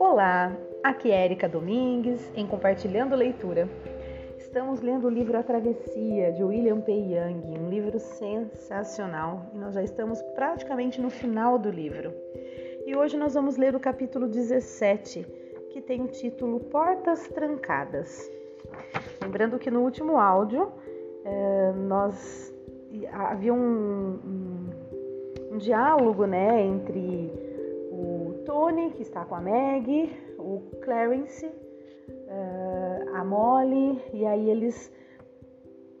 Olá, 0.00 0.56
aqui 0.82 1.12
é 1.12 1.24
Erika 1.24 1.48
Domingues 1.48 2.20
em 2.34 2.44
Compartilhando 2.46 3.14
Leitura. 3.14 3.68
Estamos 4.36 4.80
lendo 4.80 5.06
o 5.06 5.10
livro 5.10 5.38
A 5.38 5.44
Travessia 5.44 6.32
de 6.32 6.42
William 6.42 6.80
P. 6.80 6.92
Young, 6.92 7.56
um 7.56 7.68
livro 7.68 8.00
sensacional 8.00 9.46
e 9.54 9.58
nós 9.58 9.74
já 9.74 9.82
estamos 9.82 10.20
praticamente 10.34 11.00
no 11.00 11.10
final 11.10 11.56
do 11.56 11.70
livro. 11.70 12.12
E 12.84 12.96
hoje 12.96 13.16
nós 13.16 13.34
vamos 13.34 13.56
ler 13.56 13.76
o 13.76 13.80
capítulo 13.80 14.26
17, 14.26 15.24
que 15.70 15.80
tem 15.80 16.02
o 16.02 16.08
título 16.08 16.58
Portas 16.58 17.28
Trancadas. 17.28 18.28
Lembrando 19.22 19.58
que 19.58 19.70
no 19.70 19.82
último 19.82 20.18
áudio 20.18 20.72
eh, 21.24 21.72
nós 21.76 22.52
havia 23.12 23.52
um, 23.52 24.18
um, 25.56 25.58
diálogo 25.58 26.26
né, 26.26 26.62
entre 26.62 27.32
o 27.90 28.42
Tony, 28.44 28.90
que 28.90 29.02
está 29.02 29.24
com 29.24 29.34
a 29.34 29.40
Meg, 29.40 30.14
o 30.38 30.60
Clarence, 30.82 31.46
uh, 31.46 33.16
a 33.16 33.24
Molly, 33.24 34.02
e 34.12 34.26
aí 34.26 34.50
eles, 34.50 34.92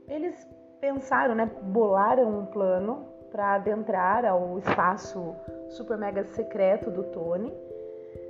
eles 0.06 0.46
pensaram, 0.80 1.34
né, 1.34 1.50
bolaram 1.62 2.40
um 2.40 2.46
plano 2.46 3.06
para 3.32 3.54
adentrar 3.54 4.24
ao 4.24 4.58
espaço 4.58 5.34
super 5.70 5.96
mega 5.96 6.22
secreto 6.24 6.90
do 6.90 7.02
Tony, 7.04 7.52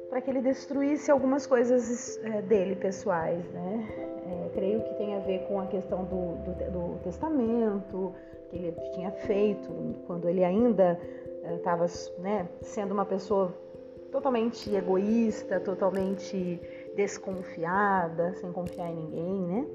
para 0.08 0.20
que 0.20 0.30
ele 0.30 0.40
destruísse 0.40 1.10
algumas 1.10 1.46
coisas 1.46 2.16
é, 2.24 2.40
dele 2.42 2.76
pessoais, 2.76 3.44
né? 3.50 4.15
É, 4.28 4.48
creio 4.54 4.82
que 4.82 4.94
tem 4.94 5.14
a 5.14 5.20
ver 5.20 5.46
com 5.46 5.60
a 5.60 5.66
questão 5.66 6.04
do, 6.04 6.36
do, 6.42 6.70
do 6.70 6.98
testamento 7.04 8.12
que 8.50 8.56
ele 8.56 8.72
tinha 8.92 9.10
feito 9.10 9.70
quando 10.06 10.28
ele 10.28 10.44
ainda 10.44 10.98
estava 11.54 11.84
é, 11.84 12.20
né, 12.20 12.48
sendo 12.60 12.92
uma 12.92 13.04
pessoa 13.04 13.54
totalmente 14.10 14.74
egoísta, 14.74 15.60
totalmente 15.60 16.60
desconfiada, 16.96 18.34
sem 18.34 18.50
confiar 18.52 18.90
em 18.90 18.96
ninguém, 18.96 19.40
né? 19.42 19.66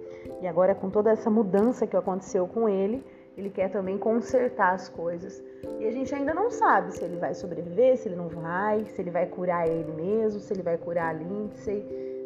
E 0.42 0.48
agora 0.48 0.74
com 0.74 0.90
toda 0.90 1.12
essa 1.12 1.30
mudança 1.30 1.86
que 1.86 1.96
aconteceu 1.96 2.48
com 2.48 2.68
ele, 2.68 3.04
ele 3.38 3.50
quer 3.50 3.70
também 3.70 3.98
consertar 3.98 4.74
as 4.74 4.90
coisas. 4.90 5.42
E 5.80 5.86
a 5.86 5.92
gente 5.92 6.14
ainda 6.14 6.34
não 6.34 6.50
sabe 6.50 6.92
se 6.94 7.04
ele 7.04 7.18
vai 7.18 7.34
sobreviver, 7.34 7.98
se 7.98 8.10
ele 8.10 8.16
não 8.16 8.28
vai, 8.28 8.86
se 8.86 9.02
ele 9.02 9.12
vai 9.12 9.28
curar 9.28 9.68
ele 9.68 9.92
mesmo, 9.92 10.40
se 10.40 10.52
ele 10.54 10.64
vai 10.64 10.78
curar 10.78 11.10
a 11.10 11.14
Lindsay, 11.14 11.86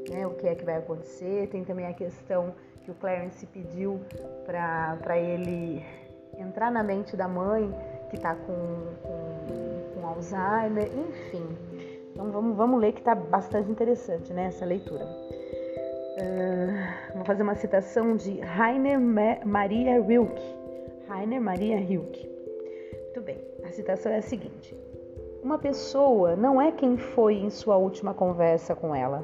né? 0.09 0.25
O 0.25 0.31
que 0.31 0.47
é 0.47 0.55
que 0.55 0.63
vai 0.63 0.77
acontecer. 0.77 1.47
Tem 1.47 1.63
também 1.63 1.87
a 1.87 1.93
questão 1.93 2.53
que 2.83 2.91
o 2.91 2.93
Clarence 2.95 3.45
pediu 3.47 3.99
para 4.45 5.17
ele 5.17 5.83
entrar 6.37 6.71
na 6.71 6.83
mente 6.83 7.15
da 7.15 7.27
mãe 7.27 7.73
que 8.09 8.15
está 8.15 8.35
com, 8.35 8.53
com, 9.01 9.93
com 9.93 10.07
Alzheimer, 10.07 10.89
enfim. 10.95 11.47
Então 12.11 12.31
vamos, 12.31 12.55
vamos 12.55 12.79
ler 12.79 12.93
que 12.93 12.99
está 12.99 13.15
bastante 13.15 13.69
interessante 13.69 14.31
né, 14.33 14.45
essa 14.45 14.65
leitura. 14.65 15.05
Uh, 16.15 17.15
vou 17.15 17.25
fazer 17.25 17.43
uma 17.43 17.55
citação 17.55 18.15
de 18.15 18.39
Rainer 18.39 18.99
Maria 19.45 20.01
Rilke. 20.01 20.55
Rainer 21.09 21.41
Maria 21.41 21.77
Rilke. 21.77 22.29
Muito 23.03 23.21
bem, 23.21 23.41
a 23.65 23.71
citação 23.71 24.11
é 24.11 24.17
a 24.17 24.21
seguinte: 24.21 24.75
Uma 25.43 25.57
pessoa 25.57 26.35
não 26.35 26.61
é 26.61 26.71
quem 26.71 26.97
foi 26.97 27.35
em 27.35 27.49
sua 27.49 27.75
última 27.75 28.13
conversa 28.13 28.75
com 28.75 28.95
ela, 28.95 29.23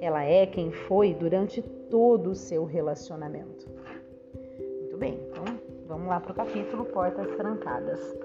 ela 0.00 0.24
é 0.24 0.46
quem 0.46 0.70
foi 0.70 1.14
durante 1.14 1.62
todo 1.90 2.30
o 2.30 2.34
seu 2.34 2.64
relacionamento. 2.64 3.66
Muito 4.80 4.96
bem, 4.98 5.20
então 5.30 5.44
vamos 5.86 6.08
lá 6.08 6.20
para 6.20 6.32
o 6.32 6.34
capítulo 6.34 6.84
Portas 6.86 7.34
Trancadas. 7.36 8.16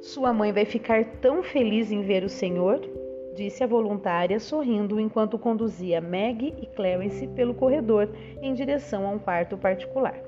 Sua 0.00 0.32
mãe 0.32 0.52
vai 0.52 0.64
ficar 0.64 1.04
tão 1.20 1.42
feliz 1.42 1.92
em 1.92 2.02
ver 2.02 2.24
o 2.24 2.28
senhor, 2.28 2.80
disse 3.36 3.62
a 3.62 3.66
voluntária, 3.66 4.40
sorrindo 4.40 4.98
enquanto 4.98 5.38
conduzia 5.38 6.00
Meg 6.00 6.54
e 6.60 6.66
Clarence 6.66 7.26
pelo 7.28 7.54
corredor 7.54 8.08
em 8.40 8.52
direção 8.52 9.06
a 9.06 9.10
um 9.10 9.18
quarto 9.18 9.56
particular. 9.56 10.20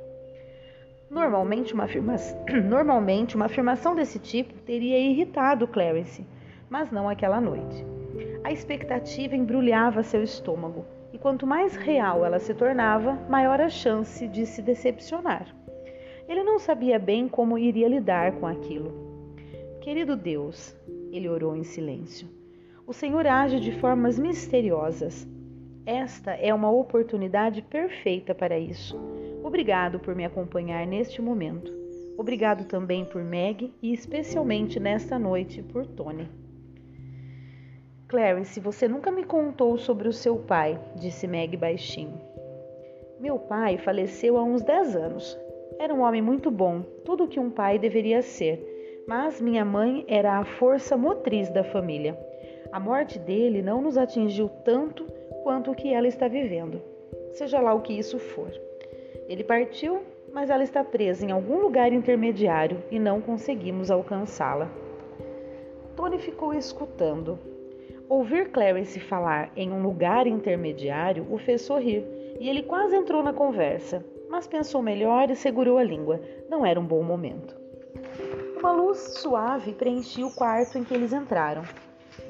Normalmente 1.10 1.74
uma, 1.74 1.84
afirma... 1.84 2.14
Normalmente, 2.64 3.36
uma 3.36 3.46
afirmação 3.46 3.94
desse 3.94 4.18
tipo 4.18 4.54
teria 4.60 4.98
irritado 4.98 5.66
Clarence, 5.66 6.24
mas 6.70 6.90
não 6.90 7.08
aquela 7.08 7.40
noite. 7.40 7.84
A 8.44 8.52
expectativa 8.52 9.34
embrulhava 9.34 10.02
seu 10.02 10.22
estômago, 10.22 10.84
e 11.14 11.18
quanto 11.18 11.46
mais 11.46 11.76
real 11.76 12.26
ela 12.26 12.38
se 12.38 12.52
tornava, 12.52 13.14
maior 13.26 13.58
a 13.58 13.70
chance 13.70 14.28
de 14.28 14.44
se 14.44 14.60
decepcionar. 14.60 15.46
Ele 16.28 16.42
não 16.42 16.58
sabia 16.58 16.98
bem 16.98 17.26
como 17.26 17.56
iria 17.56 17.88
lidar 17.88 18.32
com 18.32 18.46
aquilo. 18.46 18.92
Querido 19.80 20.14
Deus, 20.14 20.76
ele 21.10 21.26
orou 21.26 21.56
em 21.56 21.64
silêncio, 21.64 22.28
o 22.86 22.92
Senhor 22.92 23.26
age 23.26 23.58
de 23.60 23.72
formas 23.72 24.18
misteriosas. 24.18 25.26
Esta 25.86 26.32
é 26.32 26.52
uma 26.52 26.70
oportunidade 26.70 27.62
perfeita 27.62 28.34
para 28.34 28.58
isso. 28.58 28.94
Obrigado 29.42 29.98
por 29.98 30.14
me 30.14 30.24
acompanhar 30.24 30.86
neste 30.86 31.22
momento. 31.22 31.72
Obrigado 32.18 32.66
também 32.66 33.06
por 33.06 33.24
Meg 33.24 33.72
e 33.80 33.92
especialmente 33.94 34.78
nesta 34.78 35.18
noite 35.18 35.62
por 35.62 35.86
Tony. 35.86 36.43
Clarence, 38.14 38.60
você 38.60 38.86
nunca 38.86 39.10
me 39.10 39.24
contou 39.24 39.76
sobre 39.76 40.06
o 40.06 40.12
seu 40.12 40.36
pai, 40.36 40.78
disse 40.94 41.26
Meg 41.26 41.56
baixinho. 41.56 42.20
Meu 43.18 43.38
pai 43.38 43.76
faleceu 43.76 44.36
há 44.36 44.42
uns 44.44 44.62
dez 44.62 44.94
anos. 44.94 45.36
Era 45.80 45.92
um 45.92 46.02
homem 46.02 46.22
muito 46.22 46.50
bom, 46.50 46.82
tudo 47.04 47.24
o 47.24 47.28
que 47.28 47.40
um 47.40 47.50
pai 47.50 47.78
deveria 47.78 48.22
ser 48.22 48.74
mas 49.06 49.40
minha 49.40 49.64
mãe 49.64 50.04
era 50.08 50.38
a 50.38 50.44
força 50.44 50.96
motriz 50.96 51.50
da 51.50 51.62
família. 51.62 52.18
A 52.72 52.80
morte 52.80 53.18
dele 53.18 53.60
não 53.60 53.82
nos 53.82 53.98
atingiu 53.98 54.48
tanto 54.64 55.04
quanto 55.42 55.70
o 55.70 55.74
que 55.74 55.92
ela 55.92 56.08
está 56.08 56.26
vivendo, 56.26 56.80
seja 57.32 57.60
lá 57.60 57.74
o 57.74 57.82
que 57.82 57.92
isso 57.92 58.18
for. 58.18 58.50
Ele 59.28 59.44
partiu, 59.44 60.00
mas 60.32 60.50
ela 60.50 60.62
está 60.62 60.82
presa 60.82 61.24
em 61.26 61.30
algum 61.30 61.58
lugar 61.58 61.92
intermediário 61.92 62.82
e 62.90 62.98
não 62.98 63.20
conseguimos 63.20 63.90
alcançá-la. 63.90 64.70
Tony 65.94 66.18
ficou 66.18 66.54
escutando. 66.54 67.38
Ouvir 68.16 68.52
Clarence 68.52 69.00
falar 69.00 69.50
em 69.56 69.72
um 69.72 69.82
lugar 69.82 70.24
intermediário 70.28 71.26
o 71.32 71.36
fez 71.36 71.62
sorrir 71.62 72.06
e 72.38 72.48
ele 72.48 72.62
quase 72.62 72.94
entrou 72.94 73.24
na 73.24 73.32
conversa, 73.32 74.04
mas 74.30 74.46
pensou 74.46 74.80
melhor 74.80 75.28
e 75.30 75.34
segurou 75.34 75.78
a 75.78 75.82
língua. 75.82 76.20
Não 76.48 76.64
era 76.64 76.78
um 76.78 76.86
bom 76.86 77.02
momento. 77.02 77.56
Uma 78.56 78.70
luz 78.70 78.98
suave 79.18 79.72
preenchia 79.72 80.24
o 80.24 80.32
quarto 80.32 80.78
em 80.78 80.84
que 80.84 80.94
eles 80.94 81.12
entraram. 81.12 81.64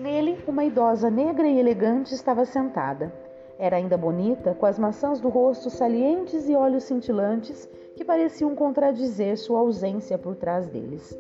Nele, 0.01 0.39
uma 0.49 0.65
idosa 0.65 1.11
negra 1.11 1.47
e 1.47 1.61
elegante 1.61 2.15
estava 2.15 2.47
sentada. 2.47 3.13
Era 3.59 3.77
ainda 3.77 3.99
bonita, 3.99 4.55
com 4.55 4.65
as 4.65 4.79
maçãs 4.79 5.21
do 5.21 5.29
rosto 5.29 5.69
salientes 5.69 6.49
e 6.49 6.57
olhos 6.57 6.85
cintilantes 6.85 7.69
que 7.95 8.07
pareciam 8.07 8.55
contradizer 8.55 9.37
sua 9.37 9.61
ausência 9.61 10.17
por 10.17 10.35
trás 10.35 10.67
deles. 10.67 11.15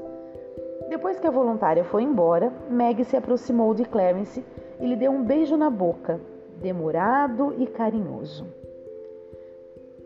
Depois 0.95 1.19
que 1.19 1.27
a 1.27 1.31
voluntária 1.31 1.83
foi 1.83 2.05
embora, 2.05 2.53
Meg 2.71 3.03
se 3.03 3.17
aproximou 3.17 3.75
de 3.75 3.85
Clarence 3.85 4.45
e 4.79 4.87
lhe 4.87 4.95
deu 4.95 5.11
um 5.11 5.25
beijo 5.25 5.57
na 5.57 5.69
boca, 5.69 6.21
demorado 6.61 7.53
e 7.59 7.67
carinhoso. 7.67 8.47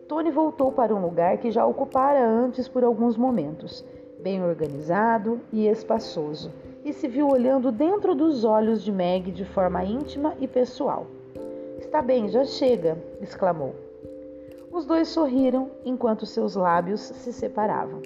Tony 0.07 0.31
voltou 0.31 0.71
para 0.71 0.95
um 0.95 0.99
lugar 0.99 1.37
que 1.37 1.51
já 1.51 1.63
ocupara 1.63 2.27
antes 2.27 2.67
por 2.67 2.83
alguns 2.83 3.15
momentos 3.15 3.85
bem 4.19 4.43
organizado 4.43 5.39
e 5.53 5.67
espaçoso, 5.67 6.51
e 6.83 6.91
se 6.91 7.07
viu 7.07 7.27
olhando 7.27 7.71
dentro 7.71 8.15
dos 8.15 8.43
olhos 8.43 8.83
de 8.83 8.91
Meg 8.91 9.31
de 9.31 9.45
forma 9.45 9.83
íntima 9.83 10.33
e 10.39 10.47
pessoal. 10.47 11.05
Está 11.77 12.01
bem, 12.01 12.29
já 12.29 12.45
chega, 12.45 12.97
exclamou. 13.21 13.75
Os 14.71 14.87
dois 14.87 15.07
sorriram 15.09 15.69
enquanto 15.85 16.25
seus 16.25 16.55
lábios 16.55 17.01
se 17.01 17.31
separavam. 17.31 18.01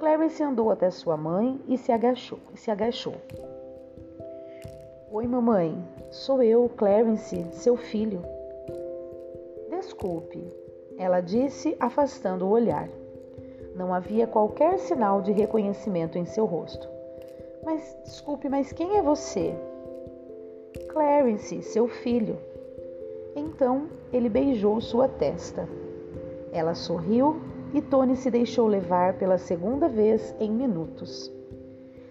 Clarence 0.00 0.42
andou 0.42 0.70
até 0.70 0.90
sua 0.90 1.14
mãe 1.14 1.60
e 1.68 1.76
se 1.76 1.92
agachou. 1.92 2.38
Se 2.54 2.70
agachou. 2.70 3.12
Oi, 5.12 5.26
mamãe. 5.26 5.76
Sou 6.10 6.42
eu, 6.42 6.70
Clarence, 6.74 7.44
seu 7.52 7.76
filho. 7.76 8.22
Desculpe, 9.68 10.42
ela 10.96 11.20
disse, 11.20 11.76
afastando 11.78 12.46
o 12.46 12.50
olhar. 12.50 12.88
Não 13.76 13.92
havia 13.92 14.26
qualquer 14.26 14.78
sinal 14.78 15.20
de 15.20 15.32
reconhecimento 15.32 16.16
em 16.16 16.24
seu 16.24 16.46
rosto. 16.46 16.88
Mas 17.62 17.94
desculpe, 18.02 18.48
mas 18.48 18.72
quem 18.72 18.96
é 18.96 19.02
você? 19.02 19.54
Clarence, 20.88 21.60
seu 21.60 21.86
filho. 21.86 22.38
Então 23.36 23.86
ele 24.10 24.30
beijou 24.30 24.80
sua 24.80 25.06
testa. 25.08 25.68
Ela 26.52 26.74
sorriu 26.74 27.49
e 27.72 27.80
Tony 27.80 28.16
se 28.16 28.30
deixou 28.30 28.66
levar 28.66 29.14
pela 29.14 29.38
segunda 29.38 29.88
vez 29.88 30.34
em 30.40 30.50
minutos. 30.50 31.32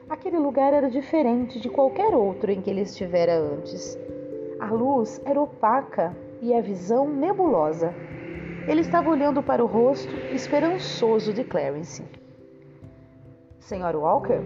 Aquele 0.10 0.38
lugar 0.38 0.74
era 0.74 0.90
diferente 0.90 1.60
de 1.60 1.70
qualquer 1.70 2.16
outro 2.16 2.52
em 2.52 2.62
que 2.62 2.70
ele 2.70 2.82
estivera 2.82 3.38
antes. 3.38 3.98
A 4.60 4.72
luz 4.72 5.22
era 5.26 5.42
opaca 5.42 6.16
e 6.42 6.54
a 6.54 6.62
visão 6.62 7.08
nebulosa. 7.08 7.94
Ele 8.68 8.82
estava 8.82 9.10
olhando 9.10 9.44
para 9.44 9.64
o 9.64 9.68
rosto 9.68 10.14
esperançoso 10.34 11.34
de 11.34 11.44
Clarence. 11.44 12.04
Sr. 13.60 13.96
Walker? 13.96 14.42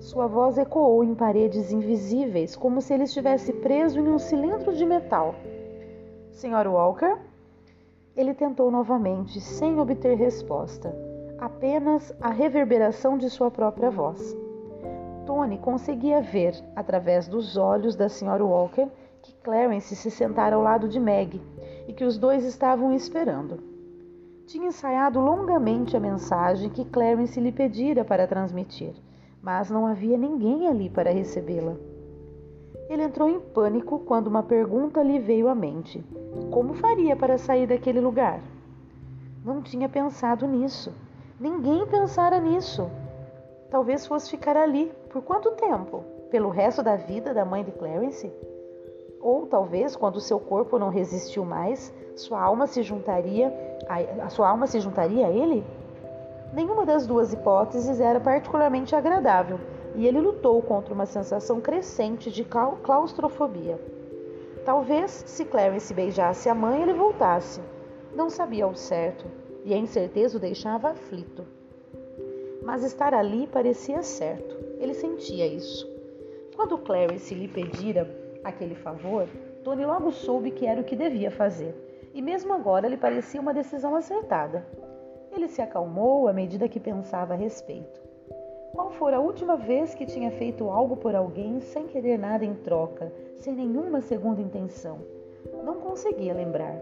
Sua 0.00 0.26
voz 0.26 0.58
ecoou 0.58 1.02
em 1.02 1.14
paredes 1.14 1.72
invisíveis, 1.72 2.56
como 2.56 2.80
se 2.80 2.92
ele 2.92 3.04
estivesse 3.04 3.52
preso 3.52 3.98
em 3.98 4.08
um 4.08 4.18
cilindro 4.18 4.74
de 4.74 4.84
metal. 4.84 5.34
Sr. 6.30 6.66
Walker? 6.68 7.18
Ele 8.16 8.34
tentou 8.34 8.70
novamente, 8.70 9.40
sem 9.40 9.78
obter 9.78 10.16
resposta, 10.16 10.94
apenas 11.38 12.14
a 12.20 12.30
reverberação 12.30 13.18
de 13.18 13.28
sua 13.28 13.50
própria 13.50 13.90
voz. 13.90 14.36
Tony 15.26 15.58
conseguia 15.58 16.20
ver, 16.20 16.54
através 16.76 17.26
dos 17.26 17.56
olhos 17.56 17.96
da 17.96 18.06
Sra. 18.06 18.44
Walker, 18.44 18.88
que 19.22 19.34
Clarence 19.42 19.96
se 19.96 20.10
sentara 20.10 20.56
ao 20.56 20.62
lado 20.62 20.88
de 20.88 21.00
Meg 21.00 21.40
e 21.88 21.92
que 21.92 22.04
os 22.04 22.18
dois 22.18 22.44
estavam 22.44 22.92
esperando. 22.92 23.58
Tinha 24.46 24.68
ensaiado 24.68 25.18
longamente 25.18 25.96
a 25.96 26.00
mensagem 26.00 26.68
que 26.68 26.84
Clarence 26.84 27.40
lhe 27.40 27.50
pedira 27.50 28.04
para 28.04 28.26
transmitir 28.26 28.94
mas 29.44 29.68
não 29.68 29.86
havia 29.86 30.16
ninguém 30.16 30.66
ali 30.66 30.88
para 30.88 31.12
recebê-la. 31.12 31.76
Ele 32.88 33.02
entrou 33.02 33.28
em 33.28 33.40
pânico 33.40 34.00
quando 34.00 34.26
uma 34.26 34.42
pergunta 34.42 35.02
lhe 35.02 35.18
veio 35.18 35.48
à 35.48 35.54
mente: 35.54 36.04
Como 36.50 36.74
faria 36.74 37.16
para 37.16 37.38
sair 37.38 37.66
daquele 37.66 38.00
lugar? 38.00 38.40
Não 39.44 39.62
tinha 39.62 39.88
pensado 39.88 40.46
nisso. 40.46 40.92
Ninguém 41.40 41.86
pensara 41.86 42.38
nisso. 42.38 42.90
Talvez 43.70 44.06
fosse 44.06 44.30
ficar 44.30 44.56
ali. 44.56 44.92
Por 45.10 45.22
quanto 45.22 45.52
tempo? 45.52 46.04
Pelo 46.30 46.48
resto 46.48 46.82
da 46.82 46.96
vida 46.96 47.32
da 47.32 47.44
mãe 47.44 47.64
de 47.64 47.72
Clarence? 47.72 48.32
Ou 49.20 49.46
talvez, 49.46 49.96
quando 49.96 50.20
seu 50.20 50.38
corpo 50.38 50.78
não 50.78 50.90
resistiu 50.90 51.44
mais, 51.44 51.92
sua 52.14 52.40
alma 52.40 52.66
se 52.66 52.82
juntaria 52.82 53.52
a, 53.88 54.24
a 54.24 54.28
sua 54.28 54.48
alma 54.48 54.66
se 54.66 54.80
juntaria 54.80 55.26
a 55.26 55.30
ele? 55.30 55.64
Nenhuma 56.52 56.86
das 56.86 57.06
duas 57.06 57.32
hipóteses 57.32 58.00
era 58.00 58.20
particularmente 58.20 58.94
agradável 58.94 59.58
e 59.94 60.06
ele 60.06 60.20
lutou 60.20 60.60
contra 60.62 60.92
uma 60.92 61.06
sensação 61.06 61.60
crescente 61.60 62.30
de 62.30 62.44
claustrofobia. 62.44 63.80
Talvez, 64.64 65.10
se 65.26 65.44
Clarence 65.44 65.92
beijasse 65.92 66.48
a 66.48 66.54
mãe, 66.54 66.82
ele 66.82 66.94
voltasse. 66.94 67.60
Não 68.14 68.30
sabia 68.30 68.64
ao 68.64 68.74
certo 68.74 69.26
e 69.64 69.72
a 69.72 69.76
incerteza 69.76 70.36
o 70.36 70.40
deixava 70.40 70.90
aflito. 70.90 71.44
Mas 72.62 72.82
estar 72.82 73.12
ali 73.12 73.46
parecia 73.46 74.02
certo. 74.02 74.56
Ele 74.78 74.94
sentia 74.94 75.46
isso. 75.46 75.86
Quando 76.56 76.78
Clarence 76.78 77.34
lhe 77.34 77.48
pedira 77.48 78.08
aquele 78.42 78.74
favor, 78.74 79.26
Tony 79.62 79.84
logo 79.84 80.12
soube 80.12 80.50
que 80.50 80.66
era 80.66 80.80
o 80.80 80.84
que 80.84 80.96
devia 80.96 81.30
fazer. 81.30 81.74
E 82.12 82.22
mesmo 82.22 82.52
agora 82.52 82.88
lhe 82.88 82.96
parecia 82.96 83.40
uma 83.40 83.52
decisão 83.52 83.96
acertada. 83.96 84.64
Ele 85.32 85.48
se 85.48 85.60
acalmou 85.60 86.28
à 86.28 86.32
medida 86.32 86.68
que 86.68 86.78
pensava 86.78 87.34
a 87.34 87.36
respeito. 87.36 88.03
Qual 88.74 88.90
fora 88.90 89.18
a 89.18 89.20
última 89.20 89.56
vez 89.56 89.94
que 89.94 90.04
tinha 90.04 90.32
feito 90.32 90.68
algo 90.68 90.96
por 90.96 91.14
alguém 91.14 91.60
sem 91.60 91.86
querer 91.86 92.18
nada 92.18 92.44
em 92.44 92.54
troca, 92.54 93.12
sem 93.36 93.54
nenhuma 93.54 94.00
segunda 94.00 94.42
intenção? 94.42 94.98
Não 95.64 95.76
conseguia 95.76 96.34
lembrar. 96.34 96.76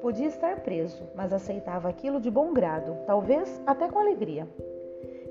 Podia 0.00 0.28
estar 0.28 0.60
preso, 0.60 1.02
mas 1.16 1.32
aceitava 1.32 1.88
aquilo 1.88 2.20
de 2.20 2.30
bom 2.30 2.52
grado, 2.52 2.96
talvez 3.04 3.60
até 3.66 3.88
com 3.88 3.98
alegria. 3.98 4.46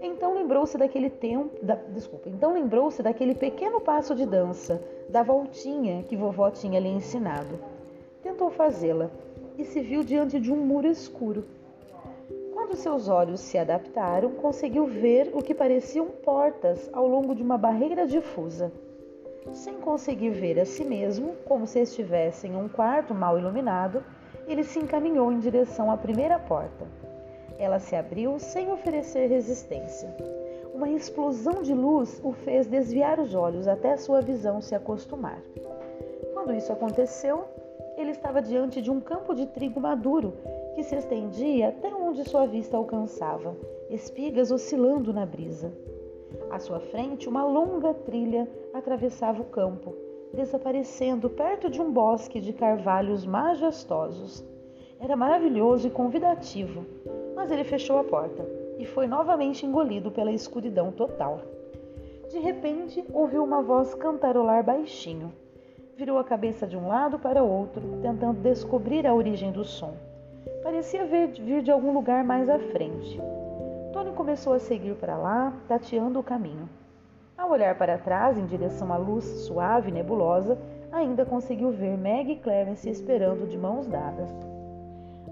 Então 0.01 0.33
lembrou-se 0.33 0.77
daquele 0.77 1.09
tempo, 1.09 1.65
da, 1.65 1.75
desculpa, 1.75 2.27
então 2.27 2.53
lembrou-se 2.53 3.01
daquele 3.01 3.33
pequeno 3.33 3.79
passo 3.79 4.13
de 4.13 4.25
dança, 4.25 4.83
da 5.07 5.23
voltinha 5.23 6.03
que 6.03 6.17
vovó 6.17 6.51
tinha 6.51 6.81
lhe 6.81 6.89
ensinado. 6.89 7.57
Tentou 8.21 8.49
fazê-la 8.49 9.09
e 9.57 9.63
se 9.63 9.79
viu 9.79 10.03
diante 10.03 10.37
de 10.37 10.51
um 10.51 10.57
muro 10.57 10.87
escuro. 10.87 11.45
Quando 12.67 12.79
seus 12.79 13.07
olhos 13.07 13.39
se 13.39 13.57
adaptaram, 13.57 14.31
conseguiu 14.31 14.85
ver 14.85 15.31
o 15.33 15.41
que 15.41 15.55
pareciam 15.55 16.07
portas 16.07 16.89
ao 16.91 17.07
longo 17.07 17.33
de 17.33 17.41
uma 17.41 17.57
barreira 17.57 18.05
difusa. 18.05 18.73
Sem 19.53 19.75
conseguir 19.75 20.31
ver 20.31 20.59
a 20.59 20.65
si 20.65 20.83
mesmo, 20.83 21.33
como 21.45 21.65
se 21.65 21.79
estivesse 21.79 22.45
em 22.45 22.57
um 22.57 22.67
quarto 22.67 23.15
mal 23.15 23.39
iluminado, 23.39 24.03
ele 24.45 24.65
se 24.65 24.79
encaminhou 24.79 25.31
em 25.31 25.39
direção 25.39 25.89
à 25.89 25.95
primeira 25.95 26.37
porta. 26.39 26.85
Ela 27.57 27.79
se 27.79 27.95
abriu 27.95 28.37
sem 28.37 28.69
oferecer 28.69 29.27
resistência. 29.27 30.13
Uma 30.75 30.89
explosão 30.89 31.61
de 31.61 31.73
luz 31.73 32.19
o 32.21 32.33
fez 32.33 32.67
desviar 32.67 33.17
os 33.17 33.33
olhos 33.33 33.65
até 33.65 33.95
sua 33.95 34.19
visão 34.19 34.59
se 34.59 34.75
acostumar. 34.75 35.39
Quando 36.33 36.53
isso 36.53 36.73
aconteceu, 36.73 37.45
ele 37.95 38.11
estava 38.11 38.41
diante 38.41 38.81
de 38.81 38.91
um 38.91 38.99
campo 38.99 39.33
de 39.33 39.45
trigo 39.45 39.79
maduro 39.79 40.33
que 40.77 40.83
se 40.83 40.95
estendia 40.95 41.69
até 41.69 41.91
onde 41.91 42.23
sua 42.23 42.45
vista 42.45 42.77
alcançava, 42.77 43.57
espigas 43.89 44.51
oscilando 44.51 45.11
na 45.11 45.25
brisa. 45.25 45.73
À 46.51 46.59
sua 46.59 46.79
frente, 46.79 47.27
uma 47.27 47.43
longa 47.43 47.95
trilha 47.95 48.47
atravessava 48.71 49.41
o 49.41 49.45
campo, 49.45 49.95
desaparecendo 50.31 51.31
perto 51.31 51.67
de 51.67 51.81
um 51.81 51.91
bosque 51.91 52.39
de 52.39 52.53
carvalhos 52.53 53.25
majestosos. 53.25 54.45
Era 54.99 55.15
maravilhoso 55.15 55.87
e 55.87 55.89
convidativo, 55.89 56.85
mas 57.35 57.49
ele 57.49 57.63
fechou 57.63 57.97
a 57.97 58.03
porta 58.03 58.47
e 58.77 58.85
foi 58.85 59.07
novamente 59.07 59.65
engolido 59.65 60.11
pela 60.11 60.31
escuridão 60.31 60.91
total. 60.91 61.41
De 62.29 62.37
repente, 62.37 63.03
ouviu 63.11 63.43
uma 63.43 63.63
voz 63.63 63.95
cantarolar 63.95 64.63
baixinho. 64.63 65.33
Virou 65.95 66.19
a 66.19 66.23
cabeça 66.23 66.67
de 66.67 66.77
um 66.77 66.87
lado 66.87 67.17
para 67.17 67.41
outro, 67.41 67.81
tentando 67.99 68.41
descobrir 68.41 69.07
a 69.07 69.15
origem 69.15 69.51
do 69.51 69.63
som. 69.63 69.95
Parecia 70.63 71.05
vir 71.05 71.61
de 71.61 71.71
algum 71.71 71.93
lugar 71.93 72.23
mais 72.23 72.49
à 72.49 72.59
frente. 72.59 73.19
Tony 73.93 74.11
começou 74.11 74.53
a 74.53 74.59
seguir 74.59 74.95
para 74.95 75.17
lá, 75.17 75.53
tateando 75.67 76.19
o 76.19 76.23
caminho. 76.23 76.69
Ao 77.37 77.51
olhar 77.51 77.77
para 77.77 77.97
trás, 77.97 78.37
em 78.37 78.45
direção 78.45 78.91
à 78.91 78.97
luz 78.97 79.23
suave 79.45 79.89
e 79.89 79.93
nebulosa, 79.93 80.57
ainda 80.91 81.25
conseguiu 81.25 81.71
ver 81.71 81.97
Meg 81.97 82.31
e 82.31 82.35
Clarence 82.35 82.89
esperando 82.89 83.47
de 83.47 83.57
mãos 83.57 83.87
dadas. 83.87 84.29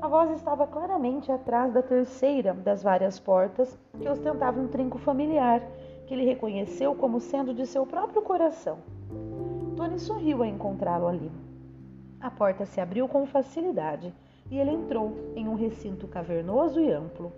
A 0.02 0.08
voz 0.08 0.30
estava 0.32 0.68
claramente 0.68 1.32
atrás 1.32 1.74
da 1.74 1.82
terceira 1.82 2.54
das 2.54 2.84
várias 2.84 3.20
portas 3.20 3.78
que 4.00 4.08
ostentava 4.08 4.60
um 4.60 4.68
trinco 4.68 4.98
familiar, 5.00 5.62
que 6.06 6.14
ele 6.14 6.26
reconheceu 6.26 6.94
como 6.94 7.20
sendo 7.20 7.54
de 7.54 7.66
seu 7.66 7.86
próprio 7.86 8.22
coração. 8.22 8.78
Tony 9.76 10.00
sorriu 10.00 10.44
ao 10.44 10.46
encontrá-lo 10.46 11.08
ali. 11.08 11.32
A 12.22 12.30
porta 12.30 12.66
se 12.66 12.80
abriu 12.80 13.08
com 13.08 13.26
facilidade 13.26 14.14
e 14.50 14.60
ele 14.60 14.72
entrou 14.72 15.12
em 15.36 15.48
um 15.48 15.56
recinto 15.56 16.08
cavernoso 16.08 16.80
e 16.80 16.92
amplo. 16.92 17.32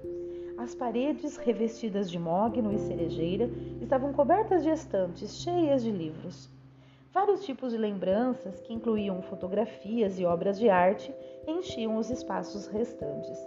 As 0.58 0.74
paredes, 0.74 1.38
revestidas 1.38 2.10
de 2.10 2.18
mogno 2.18 2.74
e 2.74 2.80
cerejeira, 2.80 3.50
estavam 3.82 4.12
cobertas 4.12 4.64
de 4.64 4.70
estantes 4.70 5.38
cheias 5.38 5.84
de 5.84 5.92
livros. 5.92 6.50
Vários 7.14 7.46
tipos 7.46 7.72
de 7.72 7.78
lembranças, 7.78 8.60
que 8.60 8.74
incluíam 8.74 9.22
fotografias 9.22 10.20
e 10.20 10.26
obras 10.26 10.60
de 10.60 10.70
arte, 10.70 11.14
enchiam 11.48 11.98
os 11.98 12.10
espaços 12.10 12.68
restantes. 12.68 13.38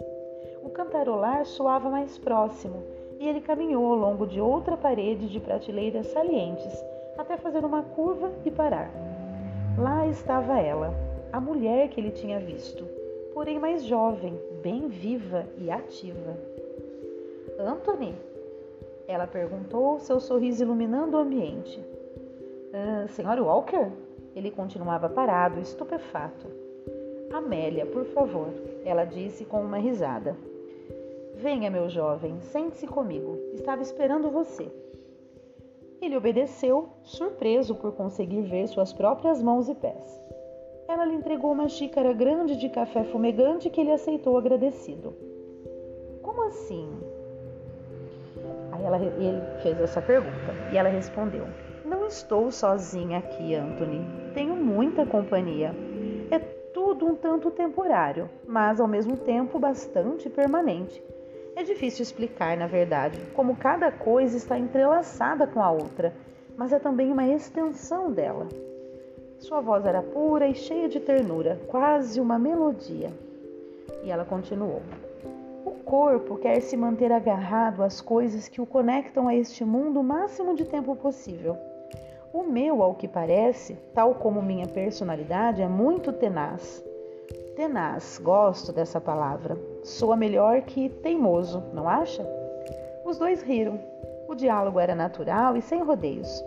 O 0.63 0.69
cantarolar 0.69 1.45
soava 1.45 1.89
mais 1.89 2.17
próximo 2.17 2.83
e 3.19 3.27
ele 3.27 3.41
caminhou 3.41 3.85
ao 3.85 3.95
longo 3.95 4.25
de 4.25 4.41
outra 4.41 4.75
parede 4.75 5.29
de 5.29 5.39
prateleiras 5.39 6.07
salientes, 6.07 6.73
até 7.17 7.37
fazer 7.37 7.63
uma 7.63 7.83
curva 7.83 8.31
e 8.43 8.49
parar. 8.49 8.89
Lá 9.77 10.07
estava 10.07 10.57
ela, 10.59 10.93
a 11.31 11.39
mulher 11.39 11.89
que 11.89 11.99
ele 11.99 12.11
tinha 12.11 12.39
visto 12.39 13.00
porém 13.41 13.57
mais 13.57 13.83
jovem, 13.83 14.39
bem 14.61 14.87
viva 14.87 15.47
e 15.57 15.71
ativa. 15.71 16.37
Anthony? 17.57 18.13
Ela 19.07 19.25
perguntou, 19.25 19.97
seu 19.97 20.19
sorriso 20.19 20.61
iluminando 20.61 21.17
o 21.17 21.19
ambiente. 21.19 21.83
Ah, 22.71 23.07
Senhor 23.07 23.39
Walker? 23.39 23.91
Ele 24.35 24.51
continuava 24.51 25.09
parado, 25.09 25.59
estupefato. 25.59 26.45
Amélia, 27.33 27.83
por 27.83 28.05
favor, 28.05 28.49
ela 28.85 29.05
disse 29.05 29.43
com 29.43 29.59
uma 29.61 29.79
risada. 29.79 30.37
Venha, 31.33 31.71
meu 31.71 31.89
jovem, 31.89 32.39
sente-se 32.41 32.85
comigo. 32.85 33.39
Estava 33.55 33.81
esperando 33.81 34.29
você. 34.29 34.71
Ele 35.99 36.15
obedeceu, 36.15 36.89
surpreso 37.01 37.73
por 37.73 37.93
conseguir 37.93 38.43
ver 38.43 38.67
suas 38.67 38.93
próprias 38.93 39.41
mãos 39.41 39.67
e 39.67 39.73
pés. 39.73 40.21
Ela 40.91 41.05
lhe 41.05 41.15
entregou 41.15 41.53
uma 41.53 41.69
xícara 41.69 42.11
grande 42.11 42.57
de 42.57 42.67
café 42.67 43.05
fumegante 43.05 43.69
que 43.69 43.79
ele 43.79 43.93
aceitou 43.93 44.37
agradecido. 44.37 45.15
Como 46.21 46.43
assim? 46.43 46.85
Aí 48.73 48.83
ela, 48.83 48.97
ele 48.97 49.41
fez 49.63 49.79
essa 49.79 50.01
pergunta 50.01 50.53
e 50.69 50.77
ela 50.77 50.89
respondeu: 50.89 51.45
Não 51.85 52.05
estou 52.05 52.51
sozinha 52.51 53.19
aqui, 53.19 53.55
Anthony. 53.55 54.05
Tenho 54.33 54.53
muita 54.53 55.05
companhia. 55.05 55.73
É 56.29 56.39
tudo 56.73 57.05
um 57.05 57.15
tanto 57.15 57.49
temporário, 57.51 58.29
mas 58.45 58.81
ao 58.81 58.87
mesmo 58.87 59.15
tempo 59.15 59.57
bastante 59.57 60.29
permanente. 60.29 61.01
É 61.55 61.63
difícil 61.63 62.03
explicar, 62.03 62.57
na 62.57 62.67
verdade, 62.67 63.17
como 63.33 63.55
cada 63.55 63.93
coisa 63.93 64.35
está 64.35 64.59
entrelaçada 64.59 65.47
com 65.47 65.63
a 65.63 65.71
outra, 65.71 66.13
mas 66.57 66.73
é 66.73 66.79
também 66.79 67.09
uma 67.13 67.25
extensão 67.25 68.11
dela. 68.11 68.49
Sua 69.41 69.59
voz 69.59 69.83
era 69.87 70.03
pura 70.03 70.47
e 70.47 70.53
cheia 70.53 70.87
de 70.87 70.99
ternura, 70.99 71.59
quase 71.67 72.21
uma 72.21 72.37
melodia. 72.37 73.11
E 74.03 74.11
ela 74.11 74.23
continuou: 74.23 74.83
O 75.65 75.71
corpo 75.71 76.37
quer 76.37 76.61
se 76.61 76.77
manter 76.77 77.11
agarrado 77.11 77.81
às 77.81 77.99
coisas 77.99 78.47
que 78.47 78.61
o 78.61 78.67
conectam 78.67 79.27
a 79.27 79.35
este 79.35 79.65
mundo 79.65 79.99
o 79.99 80.03
máximo 80.03 80.55
de 80.55 80.63
tempo 80.63 80.95
possível. 80.95 81.57
O 82.31 82.43
meu, 82.43 82.83
ao 82.83 82.93
que 82.93 83.07
parece, 83.07 83.73
tal 83.95 84.13
como 84.13 84.43
minha 84.43 84.67
personalidade, 84.67 85.59
é 85.59 85.67
muito 85.67 86.13
tenaz. 86.13 86.85
Tenaz, 87.55 88.21
gosto 88.23 88.71
dessa 88.71 89.01
palavra. 89.01 89.57
Soa 89.83 90.15
melhor 90.15 90.61
que 90.61 90.87
teimoso, 90.87 91.63
não 91.73 91.89
acha? 91.89 92.23
Os 93.03 93.17
dois 93.17 93.41
riram. 93.41 93.79
O 94.27 94.35
diálogo 94.35 94.79
era 94.79 94.93
natural 94.93 95.57
e 95.57 95.63
sem 95.63 95.81
rodeios. 95.81 96.43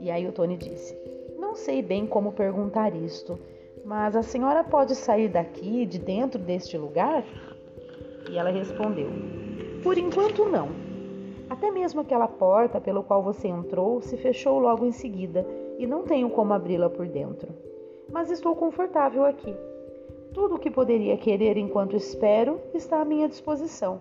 E 0.00 0.12
aí 0.12 0.28
o 0.28 0.32
Tony 0.32 0.56
disse: 0.56 1.07
sei 1.58 1.82
bem 1.82 2.06
como 2.06 2.32
perguntar 2.32 2.94
isto, 2.94 3.38
mas 3.84 4.16
a 4.16 4.22
senhora 4.22 4.64
pode 4.64 4.94
sair 4.94 5.28
daqui, 5.28 5.84
de 5.84 5.98
dentro 5.98 6.40
deste 6.40 6.76
lugar? 6.76 7.24
E 8.30 8.38
ela 8.38 8.50
respondeu: 8.50 9.08
Por 9.82 9.98
enquanto 9.98 10.44
não. 10.44 10.68
Até 11.50 11.70
mesmo 11.70 12.00
aquela 12.00 12.28
porta 12.28 12.80
pelo 12.80 13.02
qual 13.02 13.22
você 13.22 13.48
entrou 13.48 14.02
se 14.02 14.16
fechou 14.16 14.58
logo 14.58 14.84
em 14.84 14.92
seguida 14.92 15.46
e 15.78 15.86
não 15.86 16.02
tenho 16.02 16.28
como 16.28 16.52
abri-la 16.52 16.90
por 16.90 17.06
dentro. 17.06 17.48
Mas 18.10 18.30
estou 18.30 18.54
confortável 18.54 19.24
aqui. 19.24 19.54
Tudo 20.34 20.56
o 20.56 20.58
que 20.58 20.70
poderia 20.70 21.16
querer 21.16 21.56
enquanto 21.56 21.96
espero 21.96 22.60
está 22.74 23.00
à 23.00 23.04
minha 23.04 23.28
disposição. 23.28 24.00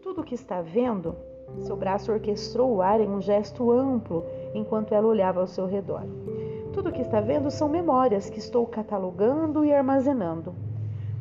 Tudo 0.00 0.20
o 0.20 0.24
que 0.24 0.34
está 0.34 0.62
vendo, 0.62 1.16
seu 1.60 1.76
braço 1.76 2.12
orquestrou 2.12 2.76
o 2.76 2.82
ar 2.82 3.00
em 3.00 3.08
um 3.08 3.20
gesto 3.20 3.72
amplo 3.72 4.24
enquanto 4.54 4.94
ela 4.94 5.08
olhava 5.08 5.40
ao 5.40 5.46
seu 5.46 5.66
redor. 5.66 6.04
Tudo 6.76 6.90
o 6.90 6.92
que 6.92 7.00
está 7.00 7.22
vendo 7.22 7.50
são 7.50 7.70
memórias 7.70 8.28
que 8.28 8.38
estou 8.38 8.66
catalogando 8.66 9.64
e 9.64 9.72
armazenando. 9.72 10.54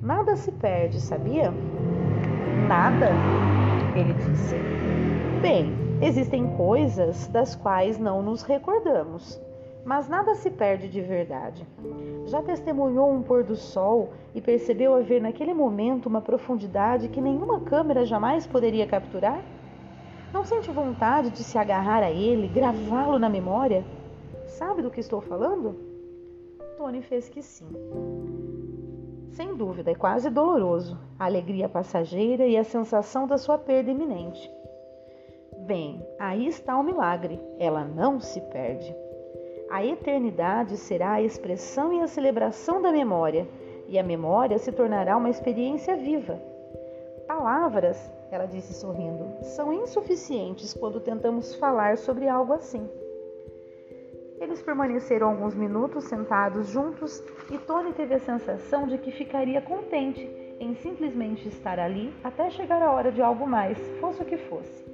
Nada 0.01 0.35
se 0.35 0.51
perde, 0.51 0.99
sabia? 0.99 1.49
Nada, 2.67 3.07
ele 3.95 4.11
disse. 4.15 4.53
Bem, 5.41 5.73
existem 6.01 6.45
coisas 6.57 7.27
das 7.27 7.55
quais 7.55 7.97
não 7.97 8.21
nos 8.21 8.43
recordamos, 8.43 9.41
mas 9.85 10.09
nada 10.09 10.35
se 10.35 10.51
perde 10.51 10.89
de 10.89 11.01
verdade. 11.01 11.65
Já 12.25 12.41
testemunhou 12.41 13.09
um 13.09 13.21
pôr 13.21 13.45
do 13.45 13.55
sol 13.55 14.09
e 14.33 14.41
percebeu 14.41 14.93
haver 14.93 15.21
naquele 15.21 15.53
momento 15.53 16.07
uma 16.07 16.19
profundidade 16.19 17.07
que 17.07 17.21
nenhuma 17.21 17.61
câmera 17.61 18.05
jamais 18.05 18.45
poderia 18.45 18.85
capturar? 18.85 19.39
Não 20.33 20.43
sente 20.43 20.69
vontade 20.69 21.29
de 21.29 21.45
se 21.45 21.57
agarrar 21.57 22.03
a 22.03 22.11
ele, 22.11 22.49
gravá-lo 22.49 23.17
na 23.17 23.29
memória? 23.29 23.85
Sabe 24.57 24.81
do 24.81 24.89
que 24.89 25.01
estou 25.01 25.19
falando? 25.19 25.75
Tony 26.77 27.01
fez 27.01 27.27
que 27.27 27.41
sim. 27.41 27.67
Sem 29.31 29.53
dúvida, 29.53 29.91
é 29.91 29.95
quase 29.95 30.29
doloroso 30.29 30.97
a 31.19 31.25
alegria 31.25 31.67
passageira 31.67 32.47
e 32.47 32.55
a 32.55 32.63
sensação 32.63 33.27
da 33.27 33.37
sua 33.37 33.57
perda 33.57 33.91
iminente. 33.91 34.49
Bem, 35.67 36.01
aí 36.17 36.47
está 36.47 36.77
o 36.77 36.83
milagre, 36.83 37.37
ela 37.59 37.83
não 37.83 38.21
se 38.21 38.39
perde. 38.39 38.95
A 39.69 39.85
eternidade 39.85 40.77
será 40.77 41.13
a 41.13 41.21
expressão 41.21 41.91
e 41.91 42.01
a 42.01 42.07
celebração 42.07 42.81
da 42.81 42.93
memória, 42.93 43.45
e 43.89 43.99
a 43.99 44.03
memória 44.03 44.57
se 44.57 44.71
tornará 44.71 45.17
uma 45.17 45.29
experiência 45.29 45.97
viva. 45.97 46.39
Palavras, 47.27 48.09
ela 48.31 48.45
disse 48.45 48.73
sorrindo, 48.73 49.35
são 49.41 49.73
insuficientes 49.73 50.73
quando 50.73 51.01
tentamos 51.01 51.55
falar 51.55 51.97
sobre 51.97 52.29
algo 52.29 52.53
assim. 52.53 52.89
Eles 54.45 54.61
permaneceram 54.61 55.29
alguns 55.29 55.55
minutos 55.55 56.03
sentados 56.03 56.67
juntos 56.67 57.19
e 57.49 57.57
Tony 57.57 57.93
teve 57.93 58.13
a 58.13 58.19
sensação 58.19 58.85
de 58.85 58.99
que 58.99 59.11
ficaria 59.11 59.59
contente 59.59 60.21
em 60.59 60.75
simplesmente 60.75 61.47
estar 61.47 61.79
ali 61.79 62.13
até 62.23 62.51
chegar 62.51 62.79
a 62.79 62.91
hora 62.91 63.11
de 63.11 63.23
algo 63.23 63.47
mais, 63.47 63.75
fosse 63.99 64.21
o 64.21 64.25
que 64.25 64.37
fosse. 64.37 64.85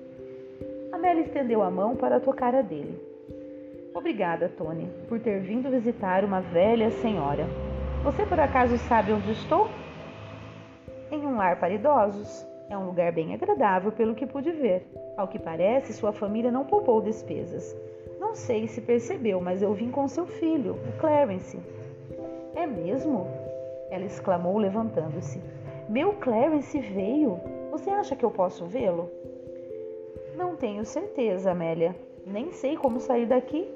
Amélia 0.93 1.23
estendeu 1.23 1.61
a 1.61 1.69
mão 1.69 1.97
para 1.97 2.21
tocar 2.21 2.55
a 2.55 2.61
dele. 2.61 2.97
Obrigada, 3.93 4.47
Tony, 4.47 4.89
por 5.09 5.19
ter 5.19 5.41
vindo 5.41 5.69
visitar 5.69 6.23
uma 6.23 6.39
velha 6.39 6.89
senhora. 6.89 7.45
Você 8.05 8.25
por 8.25 8.39
acaso 8.39 8.77
sabe 8.77 9.11
onde 9.11 9.33
estou? 9.33 9.67
Em 11.11 11.27
um 11.27 11.35
lar 11.35 11.59
para 11.59 11.73
idosos. 11.73 12.47
É 12.69 12.77
um 12.77 12.85
lugar 12.85 13.11
bem 13.11 13.33
agradável, 13.33 13.91
pelo 13.91 14.15
que 14.15 14.25
pude 14.25 14.49
ver. 14.49 14.87
Ao 15.17 15.27
que 15.27 15.37
parece, 15.37 15.91
sua 15.91 16.13
família 16.13 16.49
não 16.49 16.63
poupou 16.63 17.01
despesas. 17.01 17.75
Não 18.21 18.35
sei 18.35 18.67
se 18.67 18.79
percebeu, 18.79 19.41
mas 19.41 19.63
eu 19.63 19.73
vim 19.73 19.89
com 19.89 20.07
seu 20.07 20.27
filho, 20.27 20.75
o 20.75 20.99
Clarence. 20.99 21.57
É 22.53 22.67
mesmo? 22.67 23.25
Ela 23.89 24.05
exclamou, 24.05 24.59
levantando-se. 24.59 25.41
Meu 25.89 26.13
Clarence 26.13 26.79
veio? 26.79 27.39
Você 27.71 27.89
acha 27.89 28.15
que 28.15 28.23
eu 28.23 28.29
posso 28.29 28.67
vê-lo? 28.67 29.09
Não 30.37 30.55
tenho 30.55 30.85
certeza, 30.85 31.49
Amélia. 31.49 31.95
Nem 32.23 32.51
sei 32.51 32.77
como 32.77 32.99
sair 32.99 33.25
daqui. 33.25 33.67